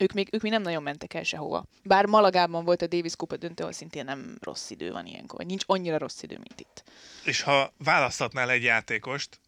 [0.00, 1.64] ők még, ők még nem nagyon mentek el sehova.
[1.82, 5.44] Bár Malagában volt a Davis Kupa döntő, ahol szintén nem rossz idő van ilyenkor.
[5.44, 6.82] Nincs annyira rossz idő, mint itt.
[7.24, 9.40] És ha választhatnál egy játékost,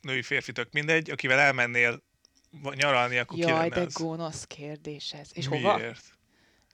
[0.00, 2.02] női férfi tök mindegy, akivel elmennél
[2.74, 3.92] nyaralni, akkor ki Jaj, lenne de az?
[3.92, 5.28] gonosz kérdés ez.
[5.32, 5.64] És Miért?
[5.64, 5.80] hova?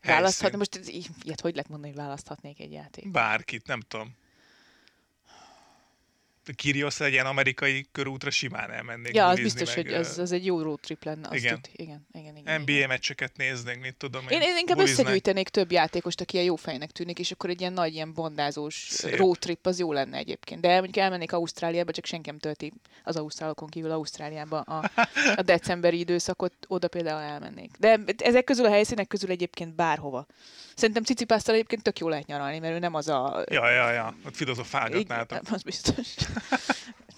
[0.03, 0.81] Választhatni, most
[1.23, 3.11] ilyet hogy lehet mondani, hogy választhatnék egy játék?
[3.11, 4.17] Bárkit, nem tudom.
[6.53, 10.45] Kyrgios egy ilyen amerikai körútra simán elmennék Ja, az biztos, meg, hogy az, az egy
[10.45, 11.29] jó road trip lenne.
[11.29, 11.55] Azt igen.
[11.55, 12.89] tud, igen, igen, igen, NBA igen.
[12.89, 15.03] meccseket néznék, mit tudom Én, én inkább bulizni.
[15.03, 18.87] összegyűjtenék több játékost, aki ilyen jó fejnek tűnik, és akkor egy ilyen nagy, ilyen bondázós
[18.89, 19.17] Szép.
[19.17, 20.61] road trip az jó lenne egyébként.
[20.61, 22.73] De mondjuk elmennék Ausztráliába, csak senki nem tölti
[23.05, 24.91] az ausztrálokon kívül Ausztráliába a,
[25.37, 27.71] a decemberi időszakot, oda például elmennék.
[27.79, 30.27] De ezek közül a helyszínek közül egyébként bárhova.
[30.75, 33.45] Szerintem Cicipásztal egyébként tök jó lehet nyaralni, mert ő nem az a...
[33.51, 35.41] Ja, ja, ja, ott filozofálgatnátok.
[35.51, 36.15] Az biztos.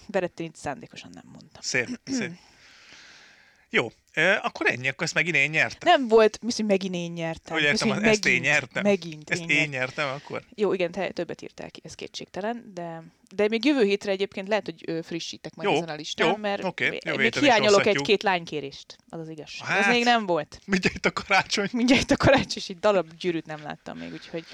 [0.07, 1.61] Berettinit szándékosan nem mondtam.
[1.61, 2.31] Szép, szép.
[3.69, 5.97] Jó, e, akkor ennyi, akkor ezt megint én nyertem.
[5.97, 7.53] Nem volt, mi hogy megint én nyertem.
[7.53, 8.83] Hogy értem, ezt én megint, nyertem.
[8.83, 10.07] Megint Ezt én én nyertem.
[10.07, 10.43] akkor?
[10.55, 13.03] Jó, igen, te többet írtál ki, ez kétségtelen, de,
[13.35, 16.35] de még jövő hétre egyébként lehet, hogy ö, frissítek majd Jó, ezen a listán, jó,
[16.35, 19.67] mert jövő még hiányolok egy-két lánykérést, az az igazság.
[19.67, 20.61] Hát, ez még nem volt.
[20.65, 21.69] Mindjárt a karácsony.
[21.71, 24.45] Mindjárt a karács, és egy darab gyűrűt nem láttam még, úgyhogy,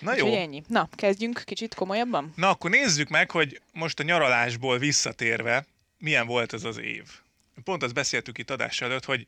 [0.00, 0.38] Na úgyhogy jó.
[0.38, 0.62] ennyi.
[0.68, 2.32] Na, kezdjünk kicsit komolyabban?
[2.36, 5.66] Na akkor nézzük meg, hogy most a nyaralásból visszatérve,
[5.98, 7.04] milyen volt ez az év.
[7.64, 9.26] Pont azt beszéltük itt adás előtt, hogy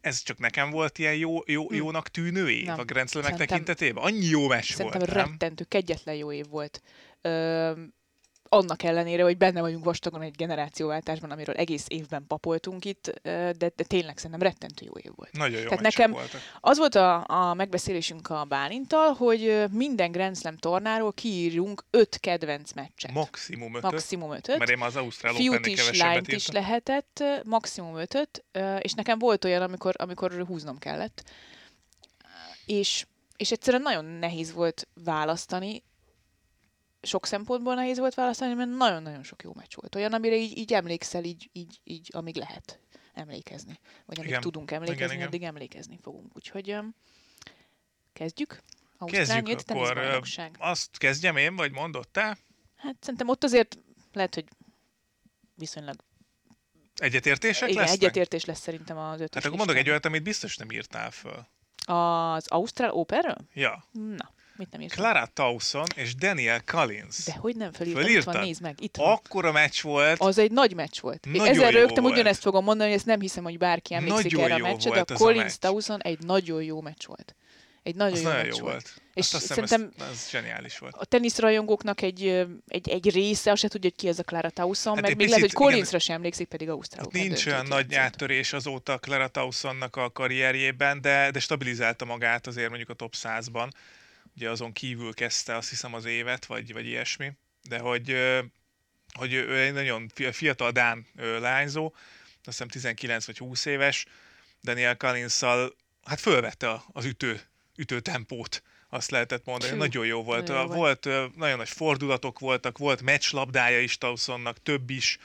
[0.00, 1.74] ez csak nekem volt ilyen jó, jó, Hm.
[1.74, 2.78] jónak tűnő év Nem.
[2.78, 4.04] a Grand Szerintem- tekintetében?
[4.04, 5.30] Annyi jó Szerintem volt, nem?
[5.30, 6.82] rettentő, kegyetlen jó év volt.
[7.20, 7.72] Ö,
[8.52, 13.70] annak ellenére, hogy benne vagyunk vastagon egy generációváltásban, amiről egész évben papoltunk itt, de, de
[13.86, 15.32] tényleg szerintem rettentő jó év volt.
[15.32, 16.40] Nagyon jó Tehát nekem- voltak.
[16.60, 22.72] Az volt a, a megbeszélésünk a Bálintal, hogy minden Grand Slam tornáról kiírjunk öt kedvenc
[22.72, 23.12] meccset.
[23.12, 24.58] Maximum ötöt, maximum ötöt.
[24.58, 28.44] mert én az Ausztrál Fiút is, lányt is lehetett, maximum ötöt,
[28.78, 31.24] és nekem volt olyan, amikor, amikor húznom kellett.
[32.66, 35.82] És, és egyszerűen nagyon nehéz volt választani,
[37.02, 39.94] sok szempontból nehéz volt választani, mert nagyon-nagyon sok jó meccs volt.
[39.94, 42.80] Olyan, amire így, így emlékszel, így, így, így, amíg lehet
[43.14, 43.78] emlékezni.
[44.06, 44.40] Vagy amíg Igen.
[44.40, 45.26] tudunk emlékezni, Igen, igen.
[45.26, 46.36] addig emlékezni fogunk.
[46.36, 46.94] Úgyhogy öm,
[48.12, 48.48] kezdjük.
[49.06, 50.50] Kezdjük Ausztrál nyílt akkor.
[50.58, 52.38] Azt kezdjem én, vagy mondod te?
[52.76, 53.78] Hát szerintem ott azért
[54.12, 54.44] lehet, hogy
[55.54, 55.96] viszonylag
[56.96, 58.02] Egyetértések igen, lesznek?
[58.02, 61.46] egyetértés lesz szerintem az ötös Hát akkor mondok egy olyat, amit biztos nem írtál föl.
[61.96, 63.36] Az Ausztrál Operről?
[63.52, 63.84] Ja.
[63.92, 64.98] Na, mit nem írtam?
[65.04, 67.24] Clara Towson és Daniel Collins.
[67.24, 68.02] De hogy nem felírtam?
[68.02, 68.34] Itt Fölírtad?
[68.34, 69.10] van, nézd meg, itt van.
[69.12, 71.24] Akkora meccs volt, Az egy nagy meccs volt.
[71.26, 74.54] Nagyon Ezzel rögtem ugyanezt fogom mondani, hogy ezt nem hiszem, hogy bárki emlékszik Nagyon erre
[74.54, 75.58] a jó meccsre, de a Collins.
[75.58, 77.34] Tauson egy nagyon jó meccs volt.
[77.82, 78.62] Egy nagyon az jó nagyon jó volt.
[78.62, 78.94] volt.
[79.14, 80.94] És Azt azt szerintem- ez, ez zseniális volt.
[80.98, 84.94] A teniszrajongóknak egy, egy, egy része azt se tudja, hogy ki ez a Clara Tauson,
[84.94, 88.52] Hát meg még lehet, hogy Collinsra sem emlékszik, pedig Ausztrál Hát nincs olyan nagy áttörés
[88.52, 93.68] azóta Clara Towsonnak a karrierjében, de, de stabilizálta magát azért mondjuk a top 100-ban.
[94.36, 97.32] Ugye azon kívül kezdte azt hiszem az évet, vagy, vagy ilyesmi.
[97.68, 98.16] De hogy,
[99.12, 101.92] hogy ő egy nagyon fi- fiatal Dán lányzó,
[102.44, 104.06] azt hiszem 19 vagy 20 éves,
[104.62, 105.40] Daniel collins
[106.04, 107.40] hát fölvette az ütő,
[107.76, 109.72] ütő tempót, azt lehetett mondani.
[109.72, 110.48] Fű, nagyon jó volt.
[110.48, 111.06] nagyon volt.
[111.06, 115.18] ö, nagyon nagy fordulatok voltak, volt meccslabdája is Towsonnak, több is,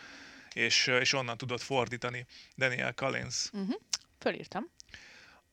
[0.54, 2.26] és, és onnan tudott fordítani
[2.58, 3.50] Daniel Collins.
[3.52, 3.82] Uh-huh.
[4.20, 4.70] Fölírtam.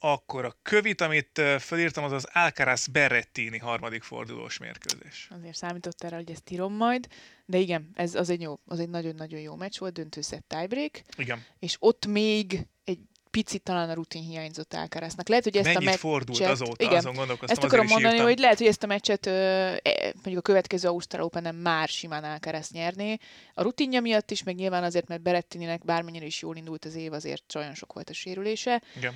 [0.06, 5.28] Akkor a kövit, amit ö, fölírtam, az az Alcaraz Berrettini harmadik fordulós mérkőzés.
[5.38, 7.06] Azért számított erre, hogy ezt írom majd.
[7.46, 11.44] De igen, ez az egy, jó, az egy nagyon-nagyon jó meccs volt, döntőszett tiebreak, Igen.
[11.58, 12.98] és ott még egy
[13.34, 15.28] picit talán a rutin hiányzott Alcaraznak.
[15.28, 16.00] Lehet, hogy ezt Mennyit a meccset...
[16.00, 18.28] fordult azóta, igen, azon gondolkoztam, Ezt akarom mondani, írtam.
[18.28, 19.80] hogy lehet, hogy ezt a meccset e,
[20.14, 23.16] mondjuk a következő Ausztrál open már simán Alcaraz nyerné.
[23.54, 27.12] A rutinja miatt is, meg nyilván azért, mert Berettininek bármennyire is jól indult az év,
[27.12, 28.82] azért olyan sok volt a sérülése.
[28.96, 29.14] Igen.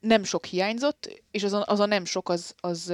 [0.00, 2.92] Nem sok hiányzott, és az a, az a nem sok, az, az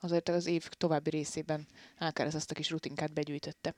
[0.00, 1.66] azért az év további részében
[1.98, 3.74] Alcaraz azt a kis rutinkát begyűjtötte.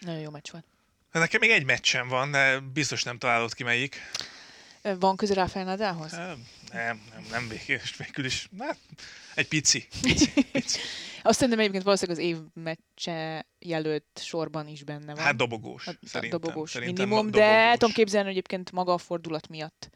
[0.00, 0.64] Nagyon jó meccs volt.
[1.12, 3.96] Nekem még egy meccsem van, de biztos nem találod ki melyik.
[4.98, 6.10] Van köze Rafael Nadalhoz?
[6.12, 8.48] Nem, nem, nem, nem végül, is.
[8.58, 8.78] Hát,
[9.34, 9.88] egy pici.
[11.22, 15.24] Azt szerintem egyébként valószínűleg az év meccse jelölt sorban is benne van.
[15.24, 15.86] Hát dobogós.
[15.86, 17.48] A- a Szerintem, dobogós szerintem minimum, dobogós.
[17.50, 19.90] de tudom képzelni hogy egyébként maga a fordulat miatt.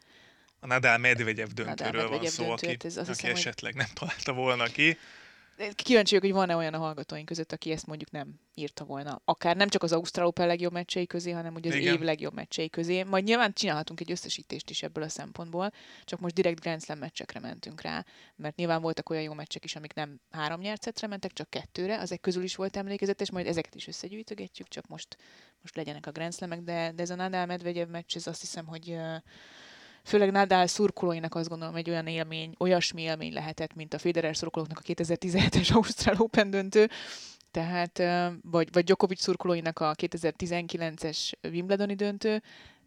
[0.59, 3.39] A Nadal Medvegyev döntőről van Medvegyev szó, döntő, aki, hát ez azt aki hiszem, hogy-
[3.39, 4.97] esetleg nem találta volna ki.
[5.75, 9.21] Kíváncsi vagyok, hogy van-e olyan a hallgatóink között, aki ezt mondjuk nem írta volna.
[9.25, 11.93] Akár nem csak az Ausztrál Open legjobb meccsei közé, hanem ugye az Igen.
[11.93, 13.03] év legjobb meccsei közé.
[13.03, 15.71] Majd nyilván csinálhatunk egy összesítést is ebből a szempontból,
[16.03, 19.75] csak most direkt Grand Slam meccsekre mentünk rá, mert nyilván voltak olyan jó meccsek is,
[19.75, 23.75] amik nem három nyert szettre mentek, csak kettőre, ezek közül is volt emlékezetes, majd ezeket
[23.75, 25.17] is összegyűjtögetjük, csak most,
[25.61, 28.65] most legyenek a Grand Slamek, de, de ez a Nadal Medvegyev meccs, ez azt hiszem,
[28.65, 29.15] hogy ö,
[30.03, 34.77] főleg Nadal szurkolóinak azt gondolom egy olyan élmény, olyasmi élmény lehetett, mint a Federer szurkolóknak
[34.77, 36.89] a 2017-es Ausztrál Open döntő,
[37.51, 37.97] tehát,
[38.41, 42.41] vagy, vagy Djokovic szurkolóinak a 2019-es Wimbledoni döntő,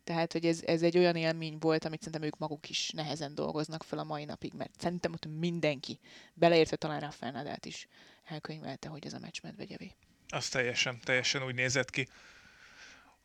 [0.05, 3.83] tehát, hogy ez, ez egy olyan élmény volt, amit szerintem ők maguk is nehezen dolgoznak
[3.83, 5.99] fel a mai napig, mert szerintem ott mindenki,
[6.35, 7.89] beleértve talán Rafael Nadalt is
[8.25, 9.93] elkönyvelte, hogy ez a meccs medvegyevé.
[10.29, 12.09] Az teljesen, teljesen úgy nézett ki.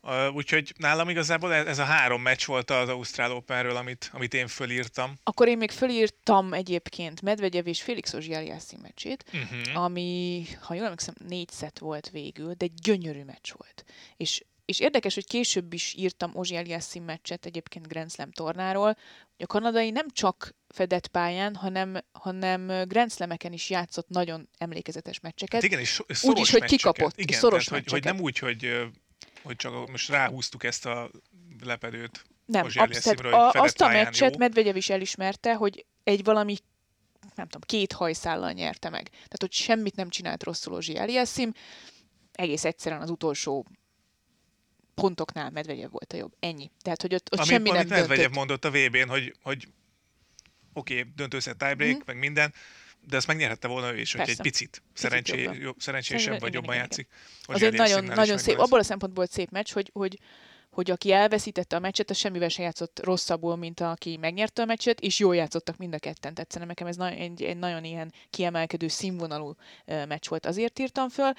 [0.03, 4.47] Uh, úgyhogy nálam igazából ez a három meccs volt az Ausztrál Openről, amit, amit én
[4.47, 5.13] fölírtam.
[5.23, 9.83] Akkor én még fölírtam egyébként Medvegyev és Félix Ozsiáliászi meccsét, Uh-huh.
[9.83, 13.83] ami, ha jól emlékszem, négy szett volt végül, de egy gyönyörű meccs volt.
[14.17, 18.97] És, és érdekes, hogy később is írtam Ozsi Eliassim meccset egyébként Grand Slam tornáról,
[19.35, 25.19] hogy a kanadai nem csak fedett pályán, hanem, hanem Grand Slameken is játszott nagyon emlékezetes
[25.19, 25.61] meccseket.
[25.61, 26.93] Hát igen, és szoros Úgy is, hogy meccseket.
[26.93, 28.89] kikapott, Igen, szoros tehát, hogy, hogy nem úgy, hogy,
[29.43, 31.11] hogy csak most ráhúztuk ezt a
[31.63, 32.25] lepedőt.
[32.45, 34.37] Nem, Ozsi absz- tehát Eliassimről, hogy a, azt a meccset jó.
[34.37, 36.57] Medvegyev is elismerte, hogy egy valami
[37.35, 39.09] nem tudom, két hajszállal nyerte meg.
[39.09, 41.53] Tehát, hogy semmit nem csinált rosszul Ozsi Eliassim,
[42.31, 43.65] egész egyszerűen az utolsó
[44.95, 46.33] pontoknál Medvegyev volt a jobb.
[46.39, 46.71] Ennyi.
[46.81, 48.35] Tehát, hogy ott, ott Amit, semmi nem Medvegyev döntött.
[48.35, 49.67] mondott a VB-n, hogy, hogy
[50.73, 52.03] oké, okay, döntőszett tiebreak, Mhm.
[52.05, 52.53] meg minden,
[53.07, 54.41] de ezt megnyerhette volna ő is, hogy egy Persze.
[54.43, 55.61] picit szerencsé, jobban.
[55.61, 57.07] jó, szerencsésebb vagy jobban igen, játszik.
[57.41, 60.19] Az Ozsi egy nagyon, nagyon szép, abból a szempontból szép meccs, hogy, hogy,
[60.69, 64.99] hogy aki elveszítette a meccset, az semmivel se játszott rosszabbul, mint aki megnyerte a meccset,
[64.99, 66.33] és jól játszottak mind a ketten.
[66.33, 70.45] Tehát szerintem nekem ez na- egy, egy nagyon ilyen kiemelkedő színvonalú meccs volt.
[70.45, 71.31] Azért írtam föl.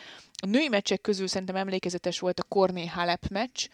[0.42, 3.66] A női meccsek közül szerintem emlékezetes volt a Korné Halep meccs.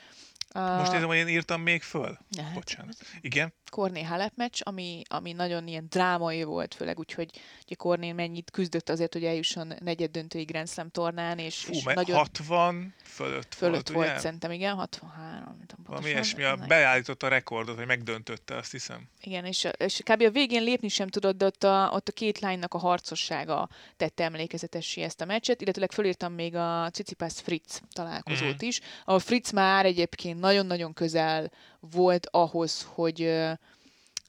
[0.55, 2.19] Most érzem, hogy én írtam még föl.
[2.39, 2.97] hát, Bocsánat.
[3.21, 3.53] Igen?
[3.69, 7.31] Korné Halep meccs, ami, ami nagyon ilyen drámai volt, főleg úgy, hogy
[7.65, 11.83] ugye Korné mennyit küzdött azért, hogy eljusson negyed döntői Grand Slam tornán, és, Fú, és
[11.83, 14.19] nagyon 60 fölött, fölött volt, volt, ugye?
[14.19, 19.09] szerintem, igen, 63, nem tudom Valami ilyesmi, a, beállította a rekordot, vagy megdöntötte, azt hiszem.
[19.21, 20.23] Igen, és, és kb.
[20.23, 24.25] a végén lépni sem tudott, de ott a, ott a két lánynak a harcossága tette
[24.25, 28.65] emlékezetessé ezt a meccset, illetőleg fölírtam még a Cicipas Fritz találkozót Mhm.
[28.67, 33.35] is, ahol Fritz már egyébként nagyon-nagyon közel volt ahhoz, hogy,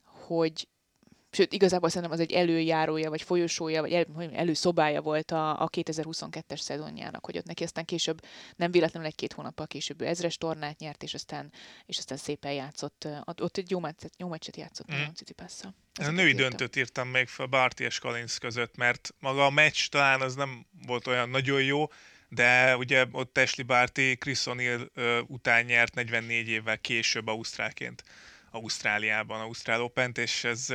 [0.05, 0.67] hogy
[1.31, 6.59] sőt, igazából szerintem az egy előjárója, vagy folyosója, vagy el, előszobája volt a, a 2022-es
[6.59, 8.21] szezonjának, hogy ott neki aztán később,
[8.55, 11.51] nem véletlenül egy-két hónappal később ő ezres tornát nyert, és aztán,
[11.85, 14.97] és aztán szépen játszott, ott, egy jó meccset, jó meccset játszott Mhm.
[14.97, 15.03] mm.
[15.03, 15.75] a Cicipasszal.
[15.93, 19.88] Ez a női döntőt írtam még fel Barty és Collins között, mert maga a meccs
[19.89, 21.88] talán az nem volt olyan nagyon jó,
[22.29, 24.87] de ugye ott Ashley Barty Chris O'Neill
[25.27, 28.03] után nyert 44 évvel később Ausztrálként
[28.51, 30.73] Ausztráliában, Ausztrál Open-t, és ez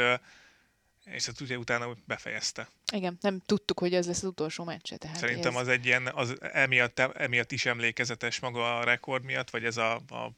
[1.05, 2.69] és ezt ugye utána befejezte.
[2.93, 4.97] Igen, nem tudtuk, hogy ez lesz az utolsó meccse.
[4.97, 9.51] Tehát Szerintem ez, az egy ilyen, az emiatt, emiatt is emlékezetes maga a rekord miatt,
[9.51, 10.31] vagy ez a, a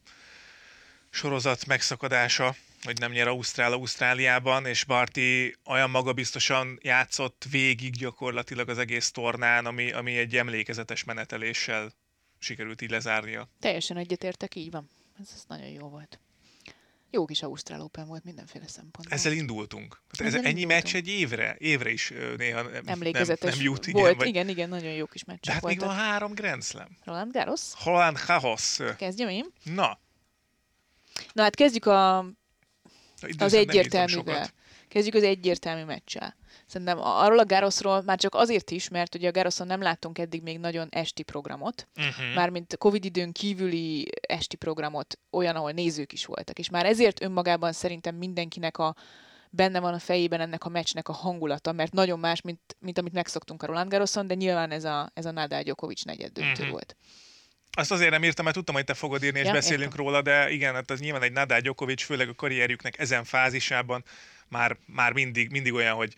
[1.11, 8.79] sorozat megszakadása, hogy nem nyer Ausztrál Ausztráliában, és Barty olyan magabiztosan játszott végig gyakorlatilag az
[8.79, 11.93] egész tornán, ami, ami egy emlékezetes meneteléssel
[12.39, 13.49] sikerült így lezárnia.
[13.61, 14.89] Teljesen egyetértek, így van.
[15.21, 16.21] Ez, ez nagyon jó volt.
[17.11, 19.17] Jó kis Ausztrál Open volt mindenféle szempontból.
[19.19, 20.03] Ezzel indultunk.
[20.09, 20.83] Hát ez Ezzel ennyi indultunk.
[20.83, 21.57] meccs egy évre?
[21.59, 23.87] Évre is néha nem, Emlékezetes nem, nem jut.
[23.87, 24.17] Igen, volt.
[24.17, 26.99] vagy, Igen, igen, nagyon jó kis de meccsek hát még van három Grand Slam.
[27.05, 28.79] Roland Garros, Holland Garros.
[28.97, 29.47] kezdjem én.
[29.63, 29.99] Na,
[31.33, 32.19] Na hát kezdjük a,
[33.39, 34.49] az egyértelművel.
[34.89, 36.37] Kezdjük az egyértelmű meccsel.
[36.67, 40.43] Szerintem arról a Garosról már csak azért is, mert ugye a Garoson nem láttunk eddig
[40.43, 42.35] még nagyon esti programot, Uh-huh.
[42.35, 46.59] mármint Covid időn kívüli esti programot, olyan, ahol nézők is voltak.
[46.59, 48.95] És már ezért önmagában szerintem mindenkinek a
[49.51, 53.13] benne van a fejében ennek a meccsnek a hangulata, mert nagyon más, mint, mint amit
[53.13, 56.71] megszoktunk a Roland Garroson, de nyilván ez a, ez a Nadal Djokovic negyed döntő uh-huh.
[56.71, 56.97] volt.
[57.77, 60.05] Azt azért nem írtam, mert tudtam, hogy te fogod írni, és Ja, beszélünk értem.
[60.05, 64.05] róla, de igen, hát az nyilván egy Nadal Djokovic, főleg a karrierjüknek ezen fázisában
[64.49, 66.15] már, már mindig, mindig olyan, hogy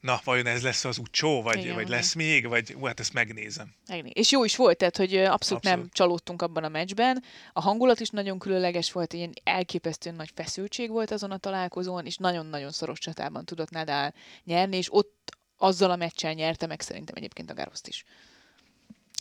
[0.00, 3.12] na, vajon ez lesz az utcsó, vagy, Igen, vagy lesz még, vagy ú, hát ezt
[3.12, 3.74] megnézem.
[3.88, 7.22] Megné- És jó is volt, tehát hogy abszolút, abszolút nem csalódtunk abban a meccsben.
[7.52, 12.16] A hangulat is nagyon különleges volt, ilyen elképesztően nagy feszültség volt azon a találkozón, és
[12.16, 17.50] nagyon-nagyon szoros csatában tudott Nadal nyerni, és ott azzal a meccsel nyerte meg szerintem egyébként
[17.50, 18.04] a Garoszt is.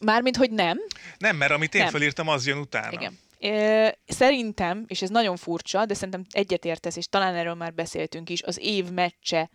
[0.03, 0.79] Mármint, hogy nem,
[1.17, 1.91] Nem, mert amit én Nem.
[1.91, 2.91] felírtam, az jön utána.
[2.91, 3.17] igen.
[4.07, 8.59] Szerintem, és ez nagyon furcsa, de szerintem egyetértesz, és talán erről már beszéltünk is, az
[8.61, 9.49] év meccse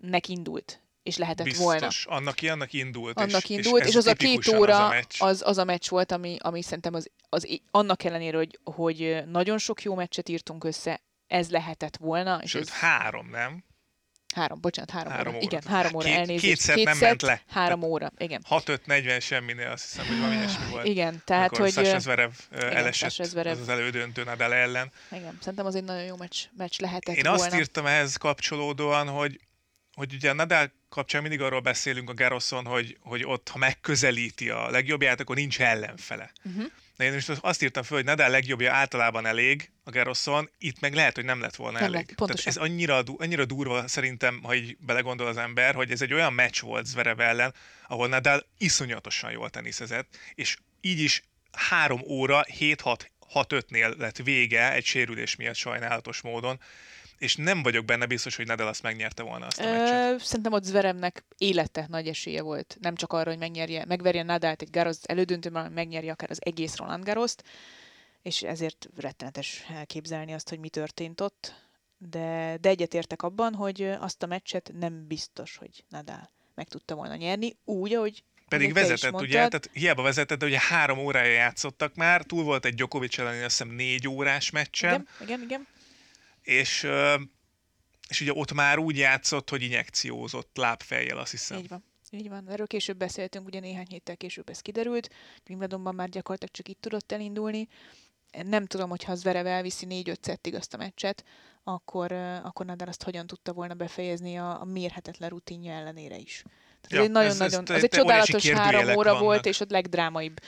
[0.00, 1.88] nek indult, és lehetett Biztos, volna.
[2.04, 3.16] annak annak indult.
[3.18, 5.14] annak és, indult, és, és az a két óra, az a meccs.
[5.18, 9.58] az, az a meccs volt, ami, ami szerintem az, az, annak ellenére, hogy, hogy nagyon
[9.58, 12.40] sok jó meccset írtunk össze, ez lehetett volna.
[12.42, 13.64] És Sőt, ez három, nem?
[14.32, 15.36] Három, bocsánat, három, három óra.
[15.36, 15.46] óra.
[15.46, 16.44] Igen, három óra Két- elnézést.
[16.44, 17.42] két szett nem ment le.
[17.48, 18.44] Három óra, igen.
[18.50, 20.86] 6-5-40 semminél, azt hiszem, hogy valami ilyesmi volt.
[20.86, 21.72] Igen, tehát, hogy...
[21.72, 24.90] Sasha Zverev igen, elesett Sasha az, az elődöntő Nadal ellen.
[25.12, 27.42] Igen, szerintem az egy nagyon jó meccs, meccs lehetett Én volna.
[27.42, 29.40] azt írtam ehhez kapcsolódóan, hogy,
[29.94, 34.50] hogy ugye a Nadal kapcsán mindig arról beszélünk a Garoson, hogy, hogy ott, ha megközelíti
[34.50, 36.30] a legjobbját, akkor nincs ellenfele.
[36.44, 36.64] Uh-huh.
[36.96, 40.94] De én most azt írtam föl, hogy Nadal legjobbja általában elég a Garoson, itt meg
[40.94, 42.06] lehet, hogy nem lett volna Nem elég.
[42.06, 42.52] lett, pontosan.
[42.52, 46.32] Tehát ez annyira, annyira durva szerintem, ha így belegondol az ember, hogy ez egy olyan
[46.32, 47.54] meccs volt Zverev ellen,
[47.88, 55.36] ahol Nadal iszonyatosan jól teniszezett, és így is három óra, 7-6-5-nél lett vége egy sérülés
[55.36, 56.60] miatt sajnálatos módon,
[57.22, 60.20] és nem vagyok benne biztos, hogy Nadal azt megnyerte volna azt a meccset.
[60.20, 62.76] Szerintem ott Zveremnek élete nagy esélye volt.
[62.80, 66.76] Nem csak arra, hogy megnyerje, megverje Nadalt egy Garros elődöntőben, hanem megnyerje akár az egész
[66.76, 67.44] Roland Garrost,
[68.22, 71.54] és ezért rettenetes elképzelni azt, hogy mi történt ott.
[71.98, 77.16] De, de egyetértek abban, hogy azt a meccset nem biztos, hogy Nadal meg tudta volna
[77.16, 79.32] nyerni, úgy, ahogy Pedig vezetett, ugye?
[79.32, 83.58] Tehát hiába vezetett, de ugye három órája játszottak már, túl volt egy Djokovic elleni, azt
[83.58, 85.66] hiszem négy órás meccsen, Igen, igen, igen.
[86.42, 86.88] És,
[88.08, 91.58] és ugye ott már úgy játszott, hogy injekciózott lábfejjel, azt hiszem.
[91.58, 91.84] Így van.
[92.10, 92.48] Így van.
[92.48, 95.10] Erről később beszéltünk, ugye néhány héttel később ez kiderült.
[95.48, 97.68] Wimbledonban már gyakorlatilag csak itt tudott elindulni.
[98.42, 101.24] Nem tudom, hogy ha Zverev elviszi 4-5 szettig azt a meccset,
[101.64, 106.42] akkor, akkor Nadal azt hogyan tudta volna befejezni a, a mérhetetlen rutinja ellenére is.
[106.88, 109.46] Tehát Ja, ez egy ez- ez nagyon-nagyon, te- az egy csodálatos három óra volt, vannak.
[109.46, 110.40] és a legdrámaibb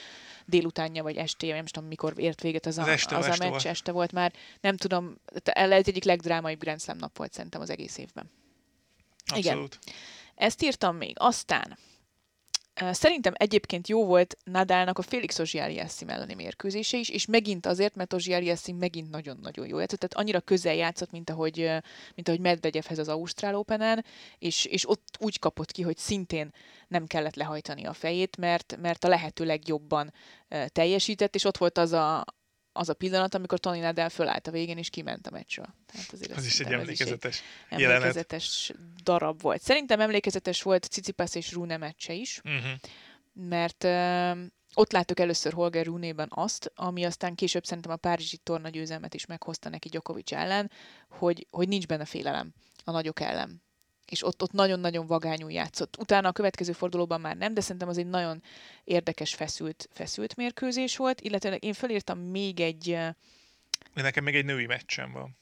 [0.46, 3.42] délutánja, vagy estéje, nem tudom, mikor ért véget az, Az a, este- az a este
[3.44, 3.64] meccs, volt.
[3.66, 4.32] este volt már.
[4.60, 8.30] Nem tudom, ez egy egyik legdrámaibb Grand Slam nap volt szerintem az egész évben.
[9.34, 9.52] Igen.
[9.52, 9.78] Abszolút.
[10.34, 11.14] Ezt írtam még.
[11.18, 11.78] Aztán
[12.74, 18.12] szerintem egyébként jó volt Nadalnak a Félix Ozsiáliászi elleni mérkőzése is, és megint azért, mert
[18.12, 21.56] Ozsiáliászi megint nagyon-nagyon jó játszott, tehát annyira közel játszott, mint ahogy,
[22.14, 24.04] mint ahogy Medvegyevhez az Ausztrál Open-en,
[24.38, 26.52] és, és ott úgy kapott ki, hogy szintén
[26.88, 30.12] nem kellett lehajtani a fejét, mert, mert a lehető legjobban
[30.66, 32.24] teljesített, és ott volt az a,
[32.76, 35.74] az a pillanat, amikor Tony Nadal fölállt a végén, és kiment a meccsről.
[35.92, 37.92] Tehát azért Ez azt is egy emlékezetes jelenet.
[37.96, 39.62] emlékezetes darab volt.
[39.62, 42.70] Szerintem emlékezetes volt Cicipas és Rune meccse is, Uh-huh.
[43.32, 44.30] mert ö,
[44.74, 49.26] ott láttuk először Holger Rune-ben azt, ami aztán később szerintem a Párizsi torna győzelmet is
[49.26, 50.70] meghozta neki Djokovic ellen,
[51.08, 52.52] hogy, hogy nincs benne félelem
[52.84, 53.62] a nagyok ellen.
[54.06, 55.96] És ott, ott nagyon-nagyon vagányul játszott.
[55.98, 58.42] Utána a következő fordulóban már nem, de szerintem az egy nagyon
[58.84, 62.98] érdekes, feszült, feszült mérkőzés volt, illetve én felírtam még egy
[63.94, 65.36] Nekem még egy női meccsem van.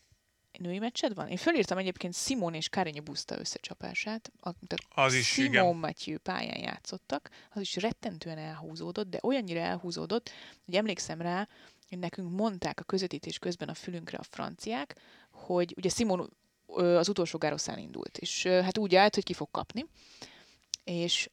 [0.59, 1.29] női meccsed van?
[1.29, 4.33] Én felírtam egyébként Simon és Kárenya Buszta összecsapását.
[4.41, 4.51] A,
[4.89, 5.77] Az is, Simon igen.
[5.77, 10.31] Matthew pályán játszottak, az is rettentően elhúzódott, de olyannyira elhúzódott,
[10.65, 11.49] hogy emlékszem rá,
[11.89, 14.97] hogy nekünk mondták a közvetítés közben a fülünkre a franciák,
[15.31, 16.37] hogy ugye Simon
[16.75, 19.87] az utolsó gároszán indult, és hát úgy állt, hogy ki fog kapni,
[20.85, 21.31] és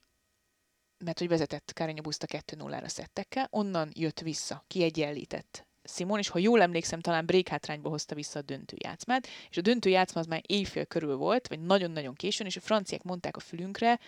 [0.98, 6.62] mert hogy vezetett Kárenya Buszta 2-0-ra szettekkel, onnan jött vissza, kiegyenlített Simon, és ha jól
[6.62, 11.16] emlékszem, talán break hátrányba hozta vissza a döntőjátszmát, és a döntőjátszma az már éjfél körül
[11.16, 14.00] volt, vagy nagyon-nagyon későn, és a franciák mondták a fülünkre,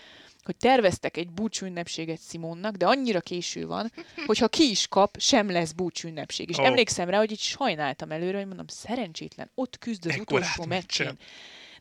[0.44, 3.92] hogy terveztek egy búcsúünnepséget Simonnak, de annyira késő van,
[4.26, 6.50] hogy ha ki is kap, sem lesz búcsúünnepség.
[6.50, 6.66] És oh.
[6.66, 11.06] emlékszem rá, hogy így sajnáltam előre, hogy mondom, szerencsétlen, ott küzd az Ekkorát utolsó meccsen.
[11.06, 11.28] meccsén.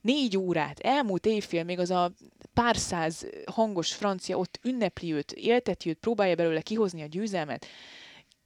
[0.01, 2.13] Négy órát, elmúlt évfél, még az a
[2.55, 7.67] pár száz hangos francia ott ünnepli őt, élteti őt, próbálja belőle kihozni a győzelmet,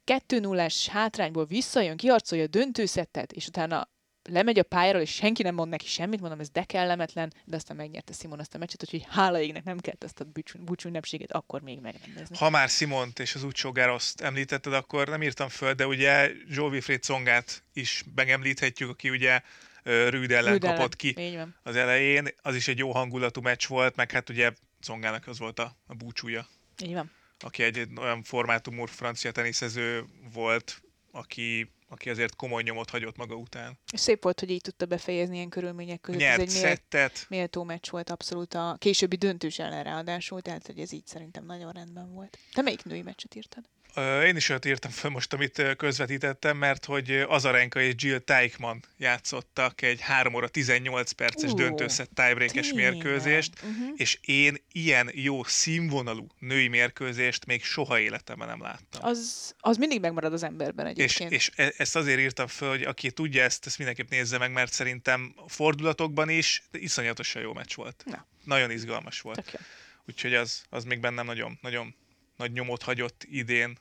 [0.04, 3.88] 2 0 hátrányból visszajön, kiharcolja a döntőszettet, és utána
[4.30, 7.76] lemegy a pályáról, és senki nem mond neki semmit, mondom, ez de kellemetlen, de aztán
[7.76, 10.26] megnyerte Simon azt a meccset, úgyhogy hála égnek nem kellett ezt a
[10.58, 12.36] búcsú ünnepséget akkor még megrendezni.
[12.36, 16.68] Ha már Simont és az Ucsó Garoszt említetted, akkor nem írtam föl, de ugye Joe
[16.68, 19.40] Wilfried Congát is megemlíthetjük, aki ugye
[19.82, 22.28] Rüd ellen Rüd kapott ki az elején.
[22.42, 24.52] Az is egy jó hangulatú meccs volt, meg hát ugye
[24.86, 26.48] Congának az volt a, a búcsúja.
[26.82, 27.10] Így van.
[27.44, 33.78] Aki egy olyan formátumú francia teniszező volt, aki aki azért komoly nyomot hagyott maga után.
[33.92, 36.20] És szép volt, hogy így tudta befejezni ilyen körülmények között.
[36.20, 37.26] Nyert ez egy szettet.
[37.28, 41.72] méltó meccs volt abszolút a későbbi döntős ellen ráadásul, tehát hogy ez így szerintem nagyon
[41.72, 42.38] rendben volt.
[42.52, 43.64] Te melyik női meccset írtad?
[44.24, 49.82] Én is olyat írtam fel most, amit közvetítettem, mert hogy Azarenka és Jill Teichmann játszottak
[49.82, 53.88] egy 3 óra 18 perces uh, döntőszett tiebreakes mérkőzést, uh-huh.
[53.96, 59.04] és én ilyen jó színvonalú női mérkőzést még soha életemben nem láttam.
[59.04, 61.32] Az, az mindig megmarad az emberben egyébként.
[61.32, 64.52] És, és e, ezt azért írtam fel, hogy aki tudja ezt, ezt mindenképp nézze meg,
[64.52, 68.02] mert szerintem fordulatokban is iszonyatosan jó meccs volt.
[68.06, 68.26] Na.
[68.44, 69.58] Nagyon izgalmas volt.
[70.08, 71.94] Úgyhogy az, az még bennem nagyon, nagyon
[72.36, 73.78] nagy nyomot hagyott idén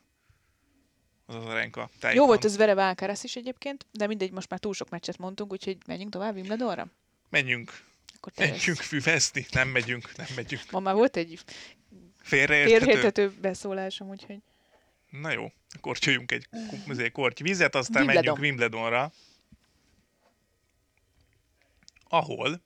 [1.26, 1.90] az az arenka.
[2.14, 5.52] Jó volt ez Vere Válkárász is egyébként, de mindegy, most már túl sok meccset mondtunk,
[5.52, 6.88] úgyhogy menjünk tovább Wimbledonra?
[7.30, 7.84] Menjünk.
[8.16, 10.72] Akkor menjünk füvezni, nem megyünk, nem megyünk.
[10.72, 11.40] Ma már volt egy
[12.18, 14.38] félreérthető, félreérthető beszólásom, úgyhogy...
[15.10, 16.48] Na jó, akkor csőjünk egy
[17.12, 18.24] korty vizet, aztán Wimbledon.
[18.24, 19.12] menjünk Wimbledonra,
[22.08, 22.62] ahol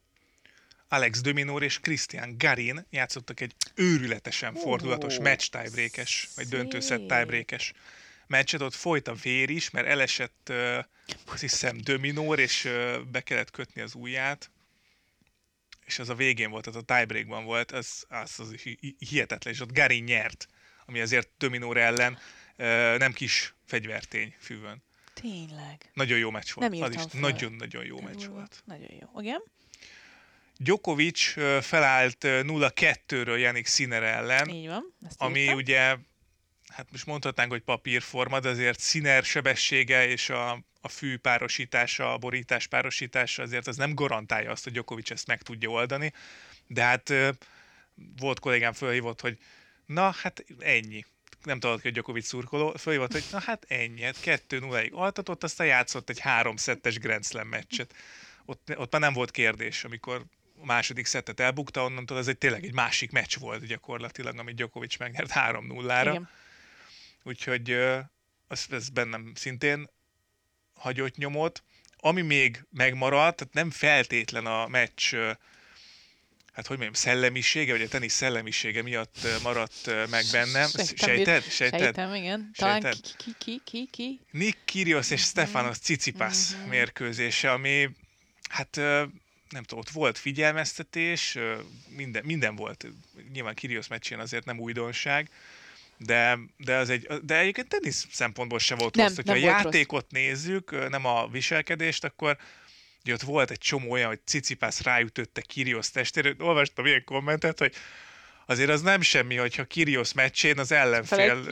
[0.88, 7.74] Alex Dominor és Christian Garin játszottak egy őrületesen fordulatos match tiebreakes, vagy döntőszett tiebreakes
[8.28, 10.78] meccset, ott folyt a vér is, mert elesett uh,
[11.26, 14.52] azt hiszem Dominor, és uh, be kellett kötni az ujját,
[15.86, 18.56] és az a végén volt, az a tiebreakban volt, az, az, az
[18.98, 20.48] hihetetlen, és ott Garin nyert,
[20.86, 22.14] ami azért Dominor ellen
[22.58, 24.84] uh, nem kis fegyvertény fűvön.
[25.14, 25.92] Tényleg.
[25.94, 26.72] Nagyon jó meccs volt.
[26.72, 28.62] Nem az is nagyon-nagyon jó meccs volt.
[28.66, 29.22] Nagyon jó.
[29.22, 29.44] Igen?
[30.60, 31.20] Djokovic
[31.62, 35.56] felállt 0-2-ről Janik Sinner ellen, Így van, ami írtam.
[35.56, 35.98] ugye,
[36.68, 42.18] hát most mondhatnánk, hogy papírforma, de azért Sinner sebessége és a, a fű párosítása, a
[42.18, 46.14] borítás párosítása azért az nem garantálja azt, hogy Djokovic ezt meg tudja oldani,
[46.68, 47.14] de hát
[48.18, 49.38] volt kollégám fölhívott, hogy
[49.86, 51.06] na, hát ennyi.
[51.44, 56.10] Nem tudod, hogy Djokovic szurkoló, fölhívott, hogy na hát ennyi, hát 2-0-ig altatott, aztán játszott
[56.10, 57.94] egy három szettes Grand Slam meccset.
[58.46, 60.26] Ott, ott már nem volt kérdés, amikor
[60.62, 64.98] a második szettet elbukta, onnantól ez egy tényleg egy másik meccs volt gyakorlatilag, amit Djokovic
[64.98, 66.22] megnyert 3-0-ra.
[67.24, 67.72] Úgyhogy
[68.48, 69.90] ez, ez bennem szintén
[70.74, 71.64] hagyott nyomot.
[71.98, 75.16] Ami még megmaradt, tehát nem feltétlen a meccs
[76.58, 80.70] hát hogy mondjam, szellemisége, vagy a tenisz szellemisége miatt maradt meg bennem.
[80.96, 81.44] Sejted?
[81.44, 81.80] Sejted?
[81.80, 82.52] Sejtem, igen.
[82.56, 83.16] Talán Sejted?
[83.18, 84.20] ki, ki, ki, ki?
[84.32, 86.70] Nick Kyrgios és Stefanos Tsitsipas mm-hmm.
[86.70, 87.90] mérkőzése, ami
[88.50, 88.82] hát
[89.50, 91.38] nem tudom, ott volt figyelmeztetés,
[91.90, 92.88] minden, minden volt.
[93.34, 95.30] Nyilván Kirios meccsén azért nem újdonság,
[95.98, 99.16] de, de, az egy, de egyébként tenisz szempontból se volt nem, rossz.
[99.16, 100.22] Hogyha a játékot rossz.
[100.22, 102.38] nézzük, nem a viselkedést, akkor
[103.04, 106.34] ugye ott volt egy csomó olyan, hogy Cicipász ráütötte Kirios testére.
[106.40, 107.74] Olvastam ilyen kommentet, hogy
[108.50, 111.44] azért az nem semmi, hogyha Kirios meccsén az ellenfél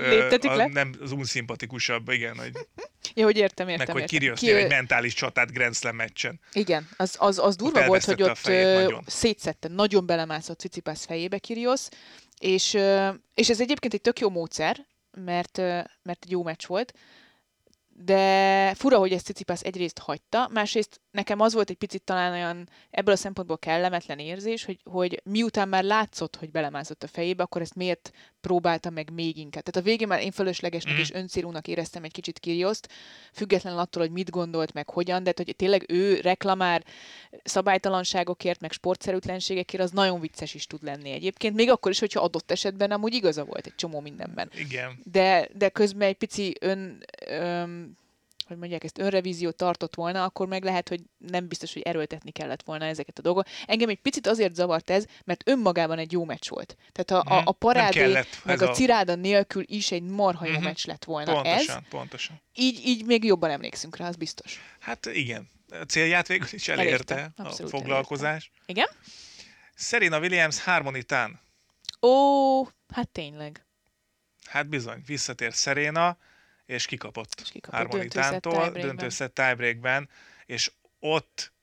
[0.42, 2.38] a, nem az unszimpatikusabb, igen.
[2.38, 2.52] Hogy,
[3.16, 3.86] ja, hogy értem, értem.
[3.86, 4.52] Meg hogy Kirios Ki...
[4.52, 6.40] egy mentális csatát Grand Slam meccsen.
[6.54, 9.04] Igen, az, az, az durva ott volt, hogy ott nagyon.
[9.08, 11.88] szétszette, nagyon belemászott Cicipász fejébe Kirios,
[12.40, 12.78] és,
[13.34, 15.58] és ez egyébként egy tök jó módszer, mert,
[16.04, 16.94] mert egy jó meccs volt,
[17.98, 22.70] de fura, hogy ezt Cicipász egyrészt hagyta, másrészt nekem az volt egy picit talán olyan
[22.90, 27.62] ebből a szempontból kellemetlen érzés, hogy, hogy miután már látszott, hogy belemászott a fejébe, akkor
[27.62, 28.12] ezt miért
[28.46, 29.64] próbálta meg még inkább.
[29.64, 31.00] Tehát a végén már én fölöslegesnek mm.
[31.00, 32.90] és öncélúnak éreztem egy kicsit Kirioszt,
[33.34, 36.84] függetlenül attól, hogy mit gondolt, meg hogyan, de hogy tényleg ő reklamár
[37.44, 42.52] szabálytalanságokért, meg sportszerűtlenségekért, az nagyon vicces is tud lenni egyébként, még akkor is, hogyha adott
[42.52, 44.52] esetben amúgy igaza volt egy csomó mindenben.
[44.58, 45.00] Igen.
[45.04, 47.98] De, de közben egy pici ön, öm,
[48.48, 52.64] hogy mondják, ezt önrevíziót tartott volna, akkor meg lehet, hogy nem biztos, hogy erőltetni kellett
[52.64, 53.52] volna ezeket a dolgokat.
[53.66, 56.78] Engem egy picit azért zavart ez, mert önmagában egy jó meccs volt.
[56.92, 57.50] Tehát a, a, a mhm.
[57.60, 60.66] parádé, meg a, a ciráda nélkül is egy marha jó uh-huh.
[60.66, 61.84] meccs lett volna pontosan, ez.
[61.90, 64.60] Pontosan, Így, így még jobban emlékszünk rá, az biztos.
[64.80, 65.50] Hát igen.
[65.70, 67.64] A célját végül is elérte, elérte.
[67.64, 68.52] a foglalkozás.
[68.54, 68.64] Elérte.
[68.66, 68.88] Igen?
[69.76, 71.40] Serena Williams harmonitán.
[72.02, 72.64] Ó,
[72.94, 73.66] hát tényleg.
[74.46, 76.18] Hát bizony, visszatér Serena,
[76.66, 80.10] és kikapott, és kikapott Harmonitántól, döntőszett tiebreakben,
[80.46, 81.54] és ott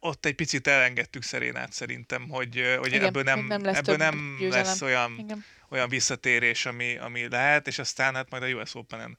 [0.00, 4.36] ott egy picit elengedtük Szerénát szerintem, hogy, hogy Igen, ebből nem, nem lesz ebből nem
[4.38, 4.64] győzelem.
[4.64, 5.44] lesz olyan, Igen.
[5.68, 9.18] olyan visszatérés, ami, ami lehet, és aztán hát majd a US Open-en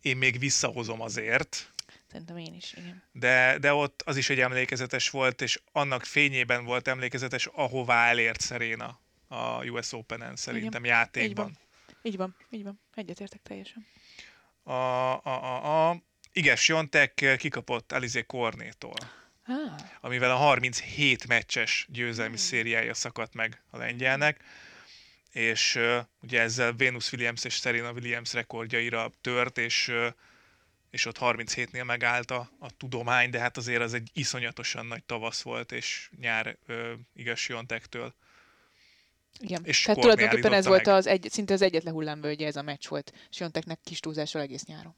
[0.00, 1.72] én még visszahozom azért,
[2.10, 3.02] Szerintem én is, igen.
[3.12, 8.40] de, de ott az is egy emlékezetes volt, és annak fényében volt emlékezetes, ahová elért
[8.40, 11.44] Szeréna a US Open-en szerintem Így játékban.
[11.44, 11.58] van.
[12.02, 12.80] Így van, így van.
[12.94, 13.86] Egyetértek teljesen.
[14.68, 16.02] A, a, a,
[16.32, 18.96] Iges Jontek kikapott Alizé Kornétól,
[19.50, 22.44] Ah, amivel a 37 meccses győzelmi Hmm.
[22.44, 24.40] szériája szakadt meg a lengyelnek,
[25.32, 30.06] és uh, ugye ezzel Venus Williams és Serena Williams rekordjaira tört, és, uh,
[30.90, 35.42] és ott 37-nél megállt a, a tudomány, de hát azért az egy iszonyatosan nagy tavasz
[35.42, 38.14] volt, és nyár uh, Iges Jontektől.
[39.40, 39.64] Igen.
[39.64, 40.94] És Tehát tulajdonképpen ez állította volt meg.
[40.94, 43.12] az egy, szinte az egyetlen hullámvölgye ez a meccs volt.
[43.30, 44.94] Sionteknek kis túlzással egész nyáron.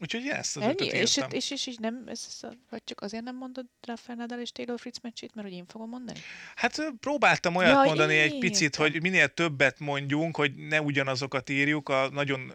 [0.00, 0.86] Úgyhogy ezt az Ennyi?
[0.86, 4.52] És, és, és, és, nem, ez, ez, vagy csak azért nem mondod Rafael Nadal és
[4.52, 6.18] Taylor Fritz meccsét, mert hogy én fogom mondani?
[6.54, 8.38] Hát próbáltam olyat Ja, mondani egy értem.
[8.38, 12.52] picit, hogy minél többet mondjunk, hogy ne ugyanazokat írjuk, a nagyon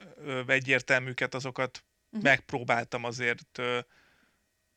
[0.48, 2.22] egyértelműket azokat Mhm.
[2.24, 3.60] megpróbáltam azért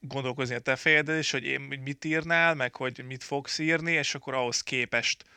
[0.00, 4.14] gondolkozni a te fejedel is, hogy én mit írnál, meg hogy mit fogsz írni, és
[4.14, 5.28] akkor ahhoz képest ö,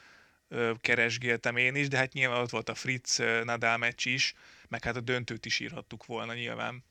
[0.81, 4.33] keresgéltem én is, de hát nyilván ott volt a Fritz Nadal meccs is,
[4.67, 6.83] meg hát a döntőt is írhattuk volna nyilván.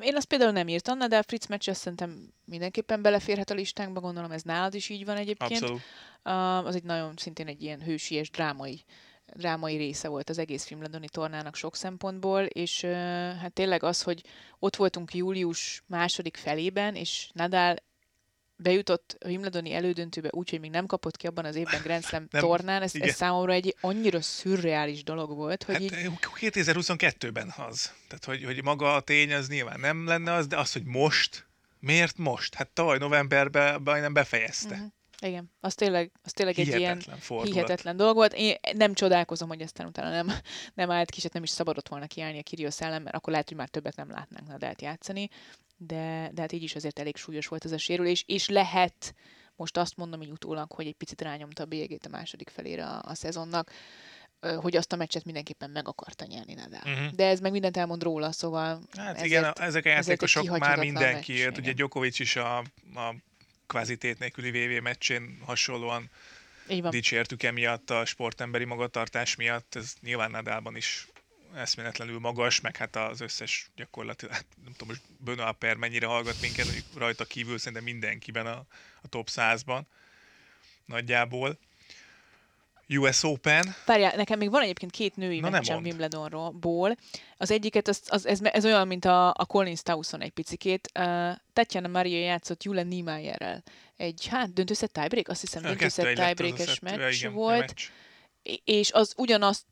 [0.00, 4.00] Én azt például nem írtam, de a Fritz meccs azt szerintem mindenképpen beleférhet a listánkba,
[4.00, 5.62] gondolom ez nálad is így van egyébként.
[5.62, 5.82] Abszolút.
[6.66, 8.84] Az egy nagyon szintén egy ilyen hősies drámai
[9.34, 12.80] drámai része volt az egész Wimbledoni tornának sok szempontból, és
[13.40, 14.22] hát tényleg az, hogy
[14.58, 17.76] ott voltunk július második felében, és Nadal
[18.56, 22.26] bejutott a Wimbledoni elődöntőbe úgy, hogy még nem kapott ki abban az évben Grand Slam
[22.30, 23.08] Nem, tornán, ez, igen.
[23.08, 26.08] ez számomra egy annyira szürreális dolog volt, hogy Hát így, ö,
[26.40, 27.92] 2022-ben az.
[28.08, 31.46] Tehát, hogy, hogy maga a tény az nyilván nem lenne az, de az, hogy most,
[31.80, 32.54] miért most?
[32.54, 34.76] Hát tavaly novemberben majdnem befejezte.
[34.76, 34.84] Mhm.
[35.20, 37.52] igen, az tényleg, az tényleg egy ilyen fordulat.
[37.52, 38.32] hihetetlen dolog volt.
[38.32, 40.32] Én nem csodálkozom, hogy aztán utána nem,
[40.74, 43.48] nem állt ki, hát nem is szabadott volna kiállni a Kyrgios ellen, mert akkor lehet,
[43.48, 45.28] hogy már többet nem látnánk Nadalt játszani,
[45.76, 49.14] de, de hát így is azért elég súlyos volt ez a sérülés, és lehet,
[49.56, 53.02] most azt mondom így utólag, hogy egy picit rányomta a bélyegét a második felére a,
[53.04, 53.70] a szezonnak,
[54.40, 56.80] hogy azt a meccset mindenképpen meg akarta nyerni Nadal.
[56.84, 57.14] Mhm.
[57.14, 61.50] De ez meg mindent elmond róla, szóval Hát ezért, igen, ezek a játékosok már mindenkiért.
[61.50, 61.72] meccs, Ugye.
[61.72, 62.58] Djokovic is a,
[62.94, 63.14] a
[63.66, 66.10] kvázi tét nélküli VV meccsén hasonlóan
[66.90, 69.74] dicsértük emiatt a sportemberi magatartás miatt.
[69.74, 71.06] Ez nyilván Nadalban is
[71.54, 76.40] eszméletlenül magas, meg hát az összes gyakorlatilag, hát nem tudom most Benoit Per mennyire hallgat
[76.40, 76.66] minket,
[76.96, 78.64] rajta kívül szerintem mindenkiben a,
[79.02, 79.80] a top 100-ban
[80.84, 81.58] nagyjából.
[82.88, 85.82] US Open, Várjál, nekem még van egyébként két női Na, meccsem.
[85.82, 86.96] Wimbledonról.
[87.36, 90.90] Az egyiket, az, az, ez, ez olyan, mint a, a Collins Towson egy picikét.
[90.98, 93.62] Uh, Tatjana Maria játszott Jule Niemeyerrel.
[93.96, 97.58] Egy, hát döntőszett tiebreak, azt hiszem döntőszett az tiebreakes meccs igen, volt.
[97.58, 97.88] meccs.
[98.64, 99.66] És az ugyanazt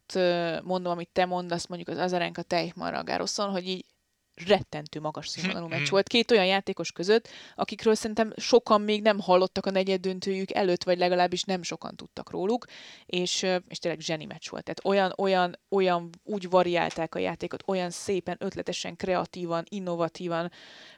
[0.62, 3.85] mondom, amit te mondasz mondjuk az Azarenka Teichmann Garoszon, hogy így
[4.47, 5.91] rettentő magas színvonalú meccs Mhm.
[5.91, 6.09] volt.
[6.09, 10.99] Két olyan játékos között, akikről szerintem sokan még nem hallottak a negyed döntőjük előtt, vagy
[10.99, 12.64] legalábbis nem sokan tudtak róluk,
[13.07, 14.64] és, és tényleg zseni meccs volt.
[14.64, 20.51] Tehát olyan, olyan, olyan úgy variálták a játékot, olyan szépen, ötletesen, kreatívan, innovatívan,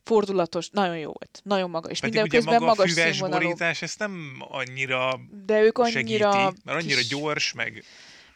[0.02, 1.40] fordulatos, nagyon jó volt.
[1.42, 1.90] Nagyon magas.
[1.90, 3.42] És Pedig minden közben maga magas színvonalú.
[3.42, 7.84] borítás, ezt nem annyira De ők annyira, segíti, mert annyira kis- gyors, meg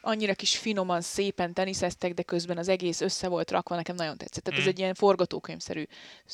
[0.01, 4.43] annyira kis finoman, szépen teniszeztek, de közben az egész össze volt rakva, nekem nagyon tetszett.
[4.43, 4.63] Tehát Mm.
[4.63, 5.83] ez egy ilyen forgatókönyvszerű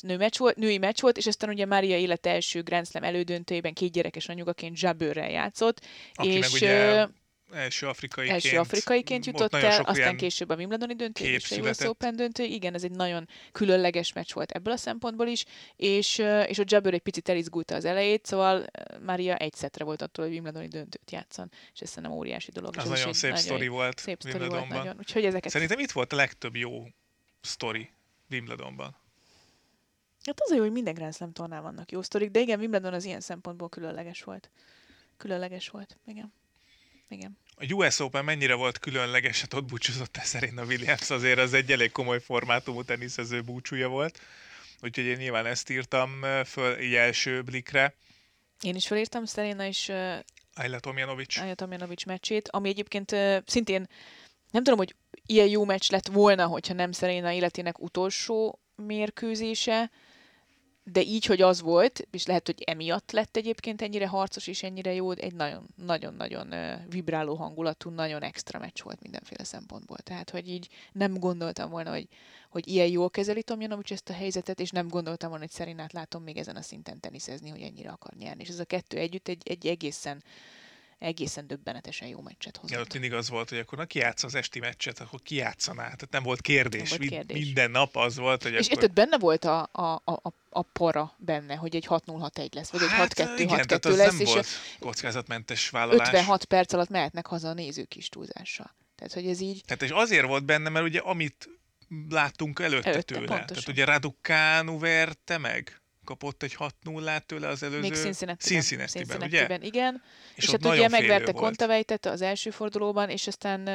[0.00, 3.72] nő meccs volt, női meccs volt, és aztán ugye Mária élet első Grand Slam elődöntőjében
[3.72, 5.80] két gyerekes anyugaként Jabőrrel játszott,
[6.14, 7.06] aki és meg ugye
[7.52, 11.50] első afrikaiként, első afrikaiként ott jutott nagyon el, sok aztán később a Wimbledoni döntő és
[11.50, 11.80] a US.
[11.80, 12.42] Open döntő.
[12.42, 15.44] Igen, ez egy nagyon különleges meccs volt ebből a szempontból is,
[15.76, 20.02] és, és a Jabber egy picit elizgulta az elejét, szóval ö, Mária egy szetre volt
[20.02, 22.76] attól, hogy Wimbledoni döntőt játszon, és ez szerintem óriási dolog.
[22.76, 24.78] az is nagyon szép sztori volt Szép sztori volt Wimbledonban.
[24.78, 24.96] nagyon.
[24.98, 25.52] Úgyhogy ezeket...
[25.52, 26.86] Szerintem itt volt a legtöbb jó
[27.40, 27.90] sztori
[28.30, 28.96] Wimbledonban.
[30.24, 32.92] Hát az a jó, hogy minden Grand Slam tornán vannak jó sztorik, de igen, Wimbledon
[32.92, 34.50] az ilyen szempontból különleges volt.
[35.16, 36.32] Különleges volt, igen.
[37.08, 37.38] Igen.
[37.56, 41.52] A US Open mennyire volt különleges, hát ott búcsúzott el szerint a Williams, azért az
[41.52, 44.20] egy elég komoly formátumú teniszező búcsúja volt.
[44.80, 47.94] Úgyhogy én nyilván ezt írtam föl így első blikre.
[48.60, 50.18] Én is felírtam Szeréna és uh,
[50.54, 51.38] Ayla Tomjanovic.
[51.38, 53.86] Anya Tomjanovics meccsét, ami egyébként uh, szintén
[54.50, 54.94] nem tudom, hogy
[55.26, 59.90] ilyen jó meccs lett volna, hogyha nem Szeréna életének utolsó mérkőzése,
[60.92, 64.92] de így, hogy az volt, és lehet, hogy emiatt lett egyébként ennyire harcos és ennyire
[64.94, 65.34] jó, egy
[65.74, 66.54] nagyon-nagyon
[66.88, 69.96] vibráló hangulatú, nagyon extra meccs volt mindenféle szempontból.
[69.98, 72.08] Tehát, hogy így nem gondoltam volna, hogy,
[72.50, 76.22] hogy ilyen jól kezeli Tomjanovics ezt a helyzetet, és nem gondoltam volna, hogy Szerinát látom
[76.22, 78.42] még ezen a szinten teniszezni, hogy ennyire akar nyerni.
[78.42, 80.22] És ez a kettő együtt egy, egy egészen
[80.98, 82.76] egészen döbbenetesen jó meccset hozott.
[82.76, 85.82] Ja, ott mindig az volt, hogy akkor na ki az esti meccset, akkor ki játszaná.
[85.82, 86.90] Tehát nem volt kérdés.
[86.90, 87.44] Nem volt kérdés.
[87.44, 88.82] Minden nap az volt, hogy És akkor...
[88.82, 92.88] érted, benne volt a, a, a, a para benne, hogy egy 6-0-6-1 lesz, vagy egy
[92.88, 94.46] Hát, 6-2-6-2 igen, tehát az lesz, nem és volt
[94.78, 96.08] kockázatmentes vállalás.
[96.08, 98.76] 56 perc alatt mehetnek haza a nézők is túlzással.
[98.96, 99.62] Tehát, hogy ez így...
[99.64, 101.48] Tehát és azért volt benne, mert ugye amit
[102.08, 103.26] láttunk előtte, Előtte, tőle.
[103.26, 103.46] pontosan.
[103.46, 107.80] Tehát ugye Raducanu verte meg, kapott egy 6-0-át tőle az előző...
[107.80, 109.26] Még Cincinnati-ben, Cincinnati-ben, ugye?
[109.26, 110.02] Cincinnati-ben, igen.
[110.34, 111.32] És, És, ott hát ugye megverte.
[111.32, 113.66] Kontavejtet az első fordulóban, és aztán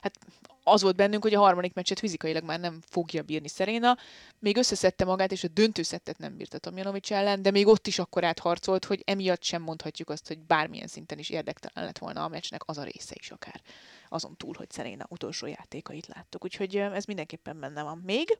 [0.00, 0.18] hát
[0.62, 3.96] az volt bennünk, hogy a harmadik meccset fizikailag már nem fogja bírni Szeréna.
[4.38, 8.24] Még összeszedte magát, és a döntőszettet nem bírta Tomjanovics ellen, de még ott is akkor
[8.24, 12.62] átharcolt, hogy emiatt sem mondhatjuk azt, hogy bármilyen szinten is érdektelen lett volna a meccsnek
[12.64, 13.60] az a része is akár.
[14.08, 16.44] Azon túl, hogy Szeréna utolsó játékait láttuk.
[16.44, 18.02] Úgyhogy ez mindenképpen benne van.
[18.04, 18.38] Még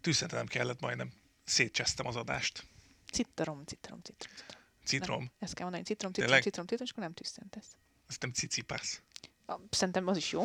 [0.00, 1.12] Tűzszentenem kellett majdnem.
[1.44, 2.64] Szétcsesztem az adást.
[3.12, 4.62] cittarom, cittarom, cittarom, cittarom.
[4.84, 5.18] Citrom.
[5.18, 6.42] Nem, ezt kell mondani, citrom, citrom, Tényleg?
[6.42, 7.76] citrom, citrom, és akkor nem tüsszentesz.
[8.08, 9.02] Ezt nem cicipász.
[9.70, 10.44] Szerintem az is jó.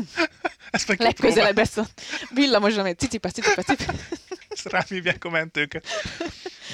[0.70, 1.86] Ezt meg Legközelebb lesz a
[2.34, 4.08] villamosra, hogy cicipász, cicipász, cicipász.
[4.62, 5.86] Rám hívják a mentőket.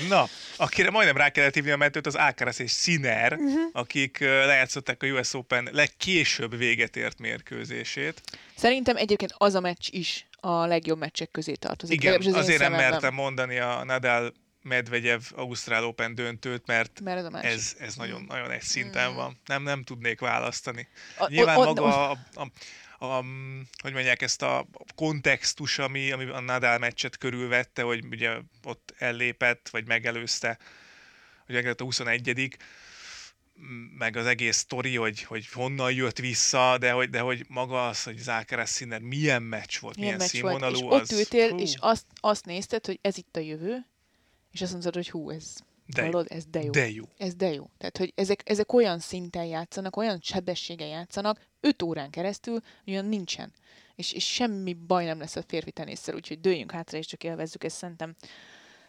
[0.09, 3.05] Na, akire majdnem rá kellett hívni a mentőt, az Alcaraz és Mhm.
[3.07, 3.61] uh-huh.
[3.73, 8.23] akik ö, lejátszották a US Open legkésőbb véget ért mérkőzését.
[8.57, 11.95] Szerintem egyébként az a meccs is a legjobb meccsek közé tartozik.
[12.03, 17.25] Igen, az azért nem mertem mondani a Nadal Medvegyev Ausztrál Open döntőt, mert Mert ez
[17.25, 17.51] a másik.
[17.51, 19.41] ez, ez nagyon, nagyon egy szinten van.
[19.47, 20.89] Nem, nem tudnék választani.
[21.19, 22.47] A- Nyilván o- o- maga a, a,
[22.99, 23.25] a,
[23.83, 29.69] hogy mondják, ezt a kontextus, ami, ami a Nadal meccset körülvette, hogy ugye ott ellépett,
[29.69, 30.59] vagy megelőzte,
[31.47, 32.57] hogy megelőzte a 21
[33.99, 38.03] meg az egész sztori, hogy, hogy honnan jött vissza, de hogy, de hogy maga az,
[38.03, 41.51] hogy Zákeres Sinner milyen meccs volt, milyen, Milyen meccs volt, színvonalú, és ott az, ültél,
[41.51, 43.87] hú, és azt, azt nézted, hogy ez itt a jövő,
[44.53, 46.71] és azt mondod, hogy hú, ez, de, hallod, ez de jó.
[46.71, 47.05] de jó.
[47.19, 47.71] Ez de jó.
[47.79, 53.53] Tehát, hogy ezek, ezek olyan szinten játszanak, olyan sebességgel játszanak, 5 órán keresztül, olyan nincsen.
[53.95, 57.65] És, és semmi baj nem lesz a férfi tenésszel, úgyhogy dőljünk hátra, és csak élvezzük
[57.65, 57.77] ezt.
[57.77, 58.17] Szerintem,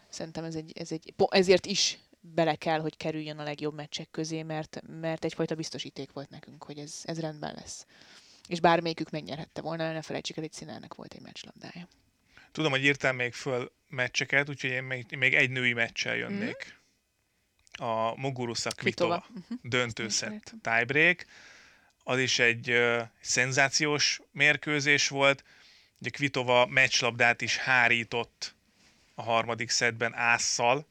[0.10, 4.44] szerintem ez egy, ez egy, ezért is bele kell, hogy kerüljön a legjobb meccsek közé,
[4.44, 7.86] mert, mert egyfajta biztosíték volt nekünk, hogy ez, ez rendben lesz.
[8.48, 11.88] És bármelyikük megnyerhette volna, ne felejtsük el, hogy Színálnak volt egy meccslabdája.
[12.52, 16.78] Tudom, hogy írtál még föl meccseket, úgyhogy én még, még egy női meccsel jönnék.
[17.72, 19.46] A Muguruza Kvitova, Kvitova.
[19.48, 19.70] Mhm.
[19.70, 21.26] döntőszett tiebreak.
[22.04, 25.44] Az is egy uh, szenzációs mérkőzés volt.
[26.00, 28.56] Ugye Kvitova meccslabdát is hárított
[29.16, 30.88] a harmadik szedben ásszal,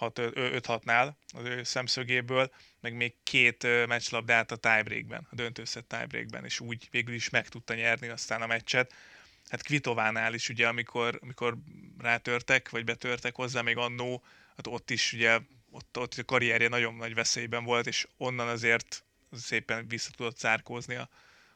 [0.00, 6.60] 5-6-nál az ő szemszögéből, meg még két ö, meccslabdát a tiebreakben, a döntőszett tiebreakben, és
[6.60, 8.94] úgy végül is meg tudta nyerni aztán a meccset.
[9.48, 11.56] Hát Kvitovánál is ugye, amikor, amikor
[11.98, 14.22] rátörtek, vagy betörtek hozzá még annó,
[14.56, 15.40] hát ott is ugye,
[15.70, 19.04] ott, ott a karrierje nagyon nagy veszélyben volt, és onnan azért
[19.36, 21.08] szépen vissza tudott zárkózni a,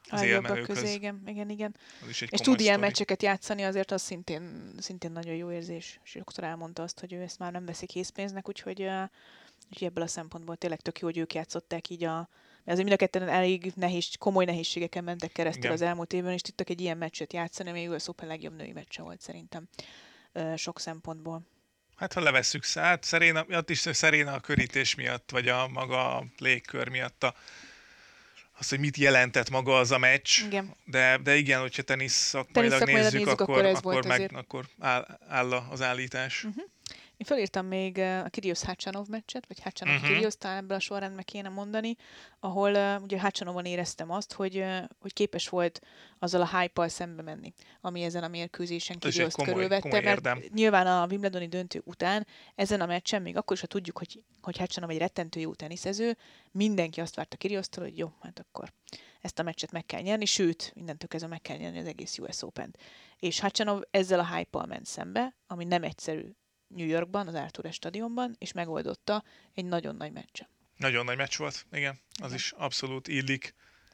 [0.09, 0.79] az A élmenőkhöz.
[0.79, 1.75] közé, igen, igen, igen.
[2.01, 5.99] Az is egy És tud ilyen meccseket játszani, azért az szintén, szintén nagyon jó érzés.
[6.03, 9.09] És sokszor elmondta azt, hogy ő ezt már nem veszi készpénznek, úgyhogy, uh,
[9.69, 12.29] úgyhogy ebből a szempontból tényleg tök jó, hogy ők játszották így a...
[12.63, 15.75] Mert azért mind a ketten elég nehéz, komoly nehézségeken mentek keresztül Igen.
[15.75, 19.01] az elmúlt évben, és tudtak egy ilyen meccset játszani, ami US Open legjobb női meccse
[19.01, 19.67] volt szerintem
[20.55, 21.41] sok szempontból.
[21.95, 26.25] Hát ha levesszük szállt, Szeréna, ott is Szeréna a körítés miatt, vagy a maga a
[26.37, 27.35] légkör miatt a,
[28.59, 30.41] az, hogy mit jelentett maga az a meccs.
[30.45, 30.75] Igen.
[30.85, 34.35] De, de igen, hogyha tenisz szakmailag szakmailag nézzük, nézzük, akkor, akkor ez akkor, meg, azért.
[34.35, 36.41] akkor áll, áll az állítás.
[36.41, 36.59] Mhm.
[37.19, 40.01] Én felírtam még a Kirios Hácsanov meccset, vagy Hácsanov Mhm.
[40.03, 40.15] uh-huh.
[40.17, 41.95] Kirios, talán ebből a sorrendben kéne mondani,
[42.39, 45.81] ahol uh, ugye Hácsanovon éreztem azt, hogy, uh, hogy képes volt
[46.19, 50.43] azzal a hype szembe menni, ami ezen a mérkőzésen komoly- körülvette, komoly mert érdem.
[50.53, 54.57] nyilván a Wimbledoni döntő után ezen a meccsen, még akkor is, ha tudjuk, hogy, hogy
[54.57, 56.17] Hácsanov egy rettentő jó teniszező,
[56.51, 58.73] mindenki azt várta Kiriosztól, hogy jó, hát akkor
[59.21, 62.41] ezt a meccset meg kell nyerni, sőt, innentől kezdve meg kell nyerni az egész US
[62.43, 62.77] Open-t.
[63.17, 66.31] És Hácsanov ezzel a hype ment szembe, ami nem egyszerű
[66.75, 70.47] New Yorkban, az Arthur stadionban, és megoldotta egy nagyon nagy meccsen.
[70.77, 71.99] Nagyon nagy meccs volt, igen.
[72.21, 73.53] Az is abszolút illik,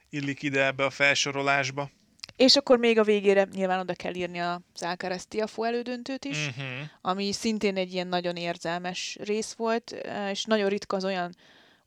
[0.10, 1.90] illik ide ebbe a felsorolásba.
[2.36, 6.66] És akkor még a végére nyilván oda kell írni az Alcaraz Tiafo elődöntőt is, Uh-huh.
[7.02, 9.96] ami szintén egy ilyen nagyon érzelmes rész volt,
[10.32, 11.36] és nagyon ritka az olyan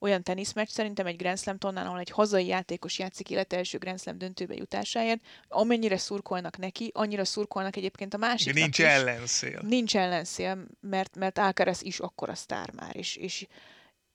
[0.01, 4.01] olyan teniszmeccs szerintem egy Grand Slam tornán, ahol egy hazai játékos játszik élet első Grand
[4.01, 8.85] Slam döntőbe jutásáért, amennyire szurkolnak neki, annyira szurkolnak egyébként a másiknak Nincs is.
[8.85, 9.61] ellenszél.
[9.67, 13.47] Nincs ellenszél, mert, mert Alcaraz is akkora sztár már, és, és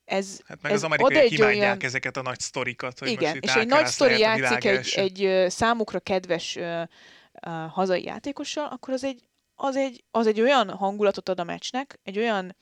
[0.05, 3.43] ez, Hát meg ez az amerikaiak imádják olyan- ezeket a nagy sztorikat, hogy igen, most
[3.43, 9.03] és egy nagy sztori játszik egy, egy számukra kedves ö, ö, hazai játékossal, akkor az
[9.03, 9.23] egy,
[9.55, 12.55] az, egy, az egy olyan hangulatot ad a meccsnek, egy olyan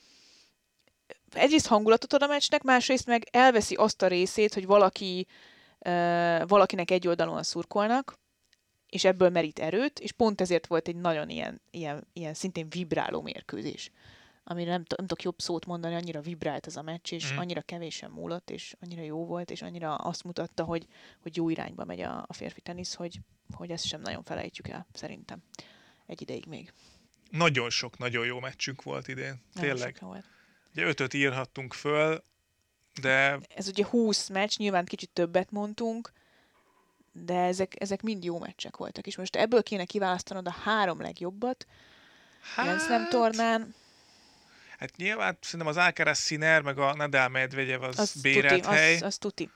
[1.33, 5.27] egyrészt hangulatot ad a meccsnek, másrészt meg elveszi azt a részét, hogy valaki
[6.47, 8.19] valakinek egy oldalon szurkolnak,
[8.89, 13.21] és ebből merít erőt, és pont ezért volt egy nagyon ilyen, ilyen, ilyen szintén vibráló
[13.21, 13.91] mérkőzés
[14.43, 17.37] amire nem, t- nem tudok jobb szót mondani, annyira vibrált ez a meccs, és mm.
[17.37, 20.87] annyira kevésen múlott, és annyira jó volt, és annyira azt mutatta, hogy,
[21.19, 23.19] hogy jó irányba megy a, a férfi tenisz, hogy,
[23.53, 25.43] hogy ezt sem nagyon felejtjük el, szerintem.
[26.05, 26.73] Egy ideig még.
[27.29, 29.41] Nagyon sok, nagyon jó meccsünk volt idén.
[29.53, 29.95] Nagyon Tényleg.
[29.95, 30.25] sok volt.
[30.73, 32.23] Ugye ötöt írhattunk föl,
[33.01, 36.11] de Ez ugye 20 meccs, nyilván kicsit többet mondtunk,
[37.11, 41.65] de ezek, ezek mind jó meccsek voltak, és most ebből kéne kiválasztanod a három legjobbat,
[42.55, 43.75] Grand Slam tornán,
[44.81, 48.95] Hát nyilván szerintem az Alcaraz Sinner, meg a Nadal Medvegyev az az bérelt tuti, hely.
[48.95, 49.49] az, az tuti.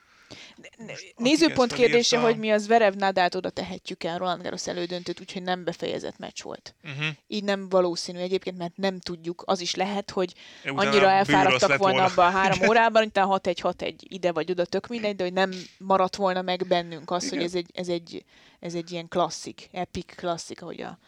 [0.78, 5.20] Most Nézőpont kérdése, felírta- hogy mi az Verev Nadát oda tehetjük el Roland Garros elődöntőt,
[5.20, 6.74] úgyhogy nem befejezett meccs volt.
[6.84, 7.06] Uh-huh.
[7.26, 9.42] Így nem valószínű egyébként, mert nem tudjuk.
[9.46, 14.32] Az is lehet, hogy Utána annyira elfáradtak volna abban a három órában, mint 6-1-6-1 ide
[14.32, 17.44] vagy oda, tök mindegy, de hogy nem maradt volna meg bennünk az, hogy Igen.
[17.44, 18.24] ez egy, ez, egy,
[18.60, 20.98] ez egy ilyen klasszik, epic klasszik, ahogy a,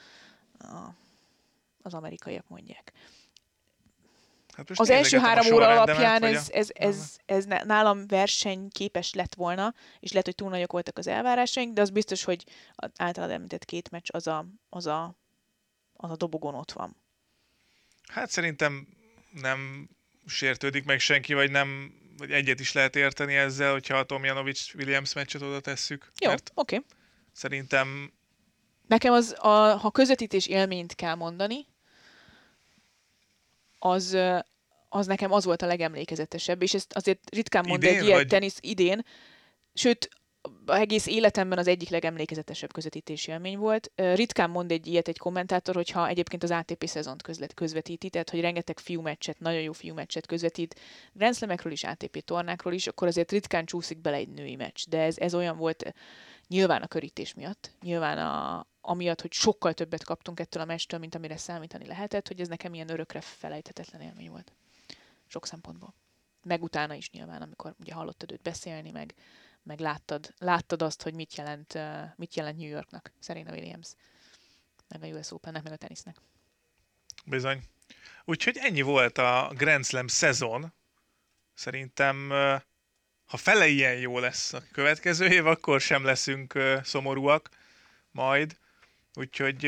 [0.58, 0.94] a,
[1.82, 2.92] az amerikaiak mondják.
[4.58, 10.10] Hát Az első három óra alapján ez, ez, ez, ez nálam versenyképes lett volna, és
[10.10, 12.44] lehet, hogy túl nagyok voltak az elvárásaink, de az biztos, hogy
[12.96, 15.16] általad említett két meccs az a, az a,
[15.92, 16.96] az a dobogon ott van.
[18.08, 18.88] Hát szerintem
[19.30, 19.88] nem
[20.26, 25.12] sértődik meg senki, vagy nem, vagy egyet is lehet érteni ezzel, hogyha a Tomjanovic Williams
[25.12, 26.12] meccset oda tesszük.
[26.20, 26.42] Jó, oké.
[26.54, 26.84] Okay.
[27.32, 28.12] szerintem
[28.86, 31.66] Nekem az, a, ha közvetítés élményt kell mondani,
[33.78, 34.18] az,
[34.88, 38.26] az nekem az volt a legemlékezetesebb, és ezt azért ritkán mond Idén, egy ilyen vagy-
[38.26, 39.04] tenisz idén,
[39.74, 40.08] sőt,
[40.66, 43.92] egész életemben az egyik legemlékezetesebb közvetítési élmény volt.
[43.94, 48.40] Ritkán mond egy ilyet egy kommentátor, hogyha egyébként az ATP szezont közlet, közvetíti, tehát hogy
[48.40, 50.80] rengeteg fiú meccset, nagyon jó fiú meccset közvetít,
[51.12, 54.84] Grand Slamekről is, ATP tornákról is, akkor azért ritkán csúszik bele egy női meccs.
[54.88, 55.94] De ez, ez olyan volt
[56.48, 61.14] nyilván a körítés miatt, nyilván a, amiatt, hogy sokkal többet kaptunk ettől a meccstől, mint
[61.14, 64.52] amire számítani lehetett, hogy ez nekem ilyen örökre felejthetetlen élmény volt.
[65.26, 65.94] Sok szempontból.
[66.42, 69.14] Meg utána is nyilván, amikor ugye hallottad őt beszélni, meg,
[69.62, 71.78] meg láttad, láttad azt, hogy mit jelent,
[72.16, 73.88] mit jelent New Yorknak, Serena Williams,
[74.88, 76.16] meg a US Opennek, meg a tenisznek.
[77.24, 77.62] bizony.
[78.24, 80.72] Úgyhogy ennyi volt a Grand Slam szezon.
[81.54, 82.28] Szerintem,
[83.24, 87.48] ha fele ilyen jó lesz a következő év, akkor sem leszünk szomorúak
[88.10, 88.58] majd.
[89.14, 89.64] Úgyhogy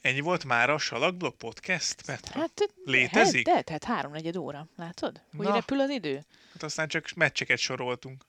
[0.00, 2.40] ennyi volt már a Salakblog Podcast, Petra?
[2.40, 3.44] Hát, Létezik?
[3.44, 5.22] De, tehát háromnegyed óra, látod?
[5.36, 5.54] Hogy Na.
[5.54, 6.24] repül az idő?
[6.52, 8.24] Hát aztán csak meccseket soroltunk.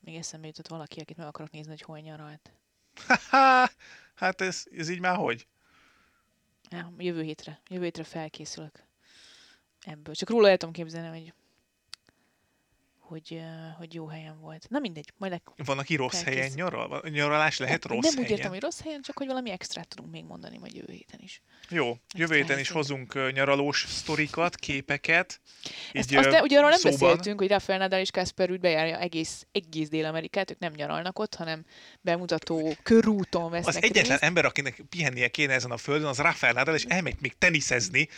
[0.00, 2.52] Még eszembe jutott valaki, akit meg akarok nézni, hogy hol nyaralt.
[4.14, 5.46] Hát ez, ez így már hogy?
[6.70, 7.60] Ja, jövő hétre.
[7.68, 8.84] Jövő hétre felkészülök
[9.80, 10.14] ebből.
[10.14, 11.34] Csak róla el tudom képzelni, hogy
[13.08, 13.40] hogy,
[13.78, 14.66] hogy jó helyen volt.
[14.68, 15.42] Na mindegy, majd leg...
[15.56, 17.02] Van, aki rossz helyen nyaral?
[17.08, 18.24] Nyaralás lehet rossz Nem helyen?
[18.24, 21.20] úgy értem, hogy rossz helyen, csak hogy valami extrát tudunk még mondani majd jövő héten
[21.22, 21.42] is.
[21.68, 25.40] Jó, jövő héten is hozunk nyaralós sztorikat, képeket.
[25.92, 26.98] Ezt, Így, azt de, ugye arról nem szóban.
[26.98, 31.34] beszéltünk, hogy Rafael Nadal és Kasper Rüd bejárja egész, egész Dél-Amerikát, ők nem nyaralnak ott,
[31.34, 31.64] hanem
[32.00, 34.22] bemutató körúton vesznek Az egyetlen részt.
[34.22, 38.08] ember, akinek pihennie kéne ezen a földön, az Rafael Nadal, és elmegy még teniszezni.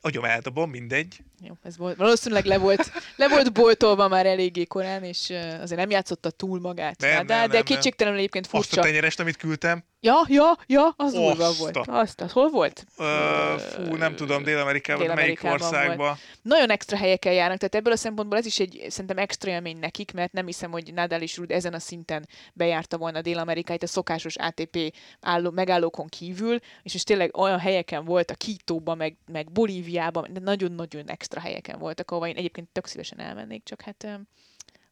[0.00, 1.22] Agyom eldobom, mindegy.
[1.44, 5.90] Jó, ez volt, valószínűleg le volt, le volt boltolva már eléggé korán, és azért nem
[5.90, 7.00] játszotta túl magát.
[7.00, 7.62] Nem, Nadal, nem, de nem, nem.
[7.62, 8.80] kétségtelenül egyébként Azt a furcsa.
[8.80, 11.76] tenyerest, amit küldtem, Ja, ja, ja, az durva volt.
[11.76, 12.86] Azt, az hol volt?
[12.98, 16.16] ö, fú, nem tudom, Dél-Amerikában, melyik Dél-Amerikában országban.
[16.42, 20.12] Nagyon extra helyeken járnak, tehát ebből a szempontból ez is egy szerintem extra élmény nekik,
[20.12, 24.36] mert nem hiszem, hogy Nadal és Rud ezen a szinten bejárta volna Dél-Amerikát a szokásos
[24.36, 30.28] ATP álló, megállókon kívül, és most tényleg olyan helyeken volt, a Kítóban, meg, meg Bolíviában,
[30.32, 34.20] de nagyon-nagyon extra helyeken voltak, ahova én egyébként tök szívesen elmennék, csak hát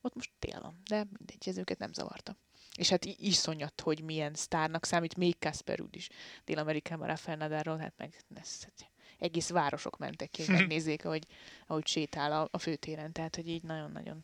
[0.01, 2.37] ott most tél van, de mindegy, ez őket nem zavarta.
[2.77, 6.09] És hát iszonyat, hogy milyen sztárnak számít még Kasper Ruud is
[6.45, 8.67] Dél-Amerikában Rafael Nadalról, hát meg ez,
[9.19, 11.27] egész városok mentek ki, hogy megnézzék, ahogy,
[11.67, 13.13] ahogy sétál a, a főtéren.
[13.13, 14.23] Tehát, hogy így nagyon-nagyon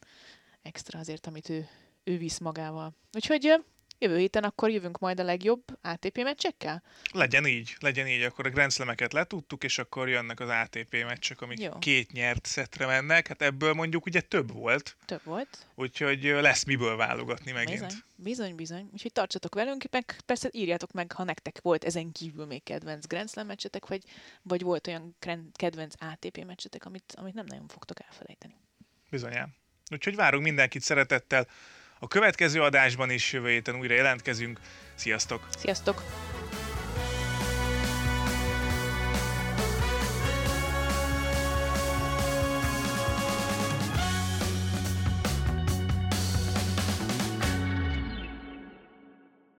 [0.62, 1.68] extra azért, amit ő,
[2.04, 2.94] ő visz magával.
[3.12, 3.64] Úgyhogy
[3.98, 6.82] Jövő héten akkor jövünk majd a legjobb ATP meccsekkel?
[7.12, 8.22] Legyen így, legyen így.
[8.22, 11.78] Akkor a Grand Slam-eket letudtuk, és akkor jönnek az ATP meccsek, amik Jó.
[11.78, 13.26] két nyert szetre mennek.
[13.26, 15.66] Hát ebből mondjuk ugye több volt, Több volt.
[15.74, 17.80] úgyhogy lesz miből válogatni megint.
[17.80, 18.88] Bizony, bizony, bizony.
[18.92, 23.30] Úgyhogy tartsatok velünk, meg persze írjátok meg, ha nektek volt ezen kívül még kedvenc Grand
[23.30, 24.02] Slam meccsetek, vagy,
[24.42, 25.16] vagy volt olyan
[25.52, 28.54] kedvenc ATP meccsetek, amit, amit nem nagyon fogtok elfelejteni.
[29.10, 29.54] Bizonyán.
[29.90, 31.48] Úgyhogy várunk mindenkit szeretettel.
[31.98, 34.60] A következő adásban is jövő héten újra jelentkezünk.
[34.94, 35.46] Sziasztok!
[35.58, 36.02] Sziasztok!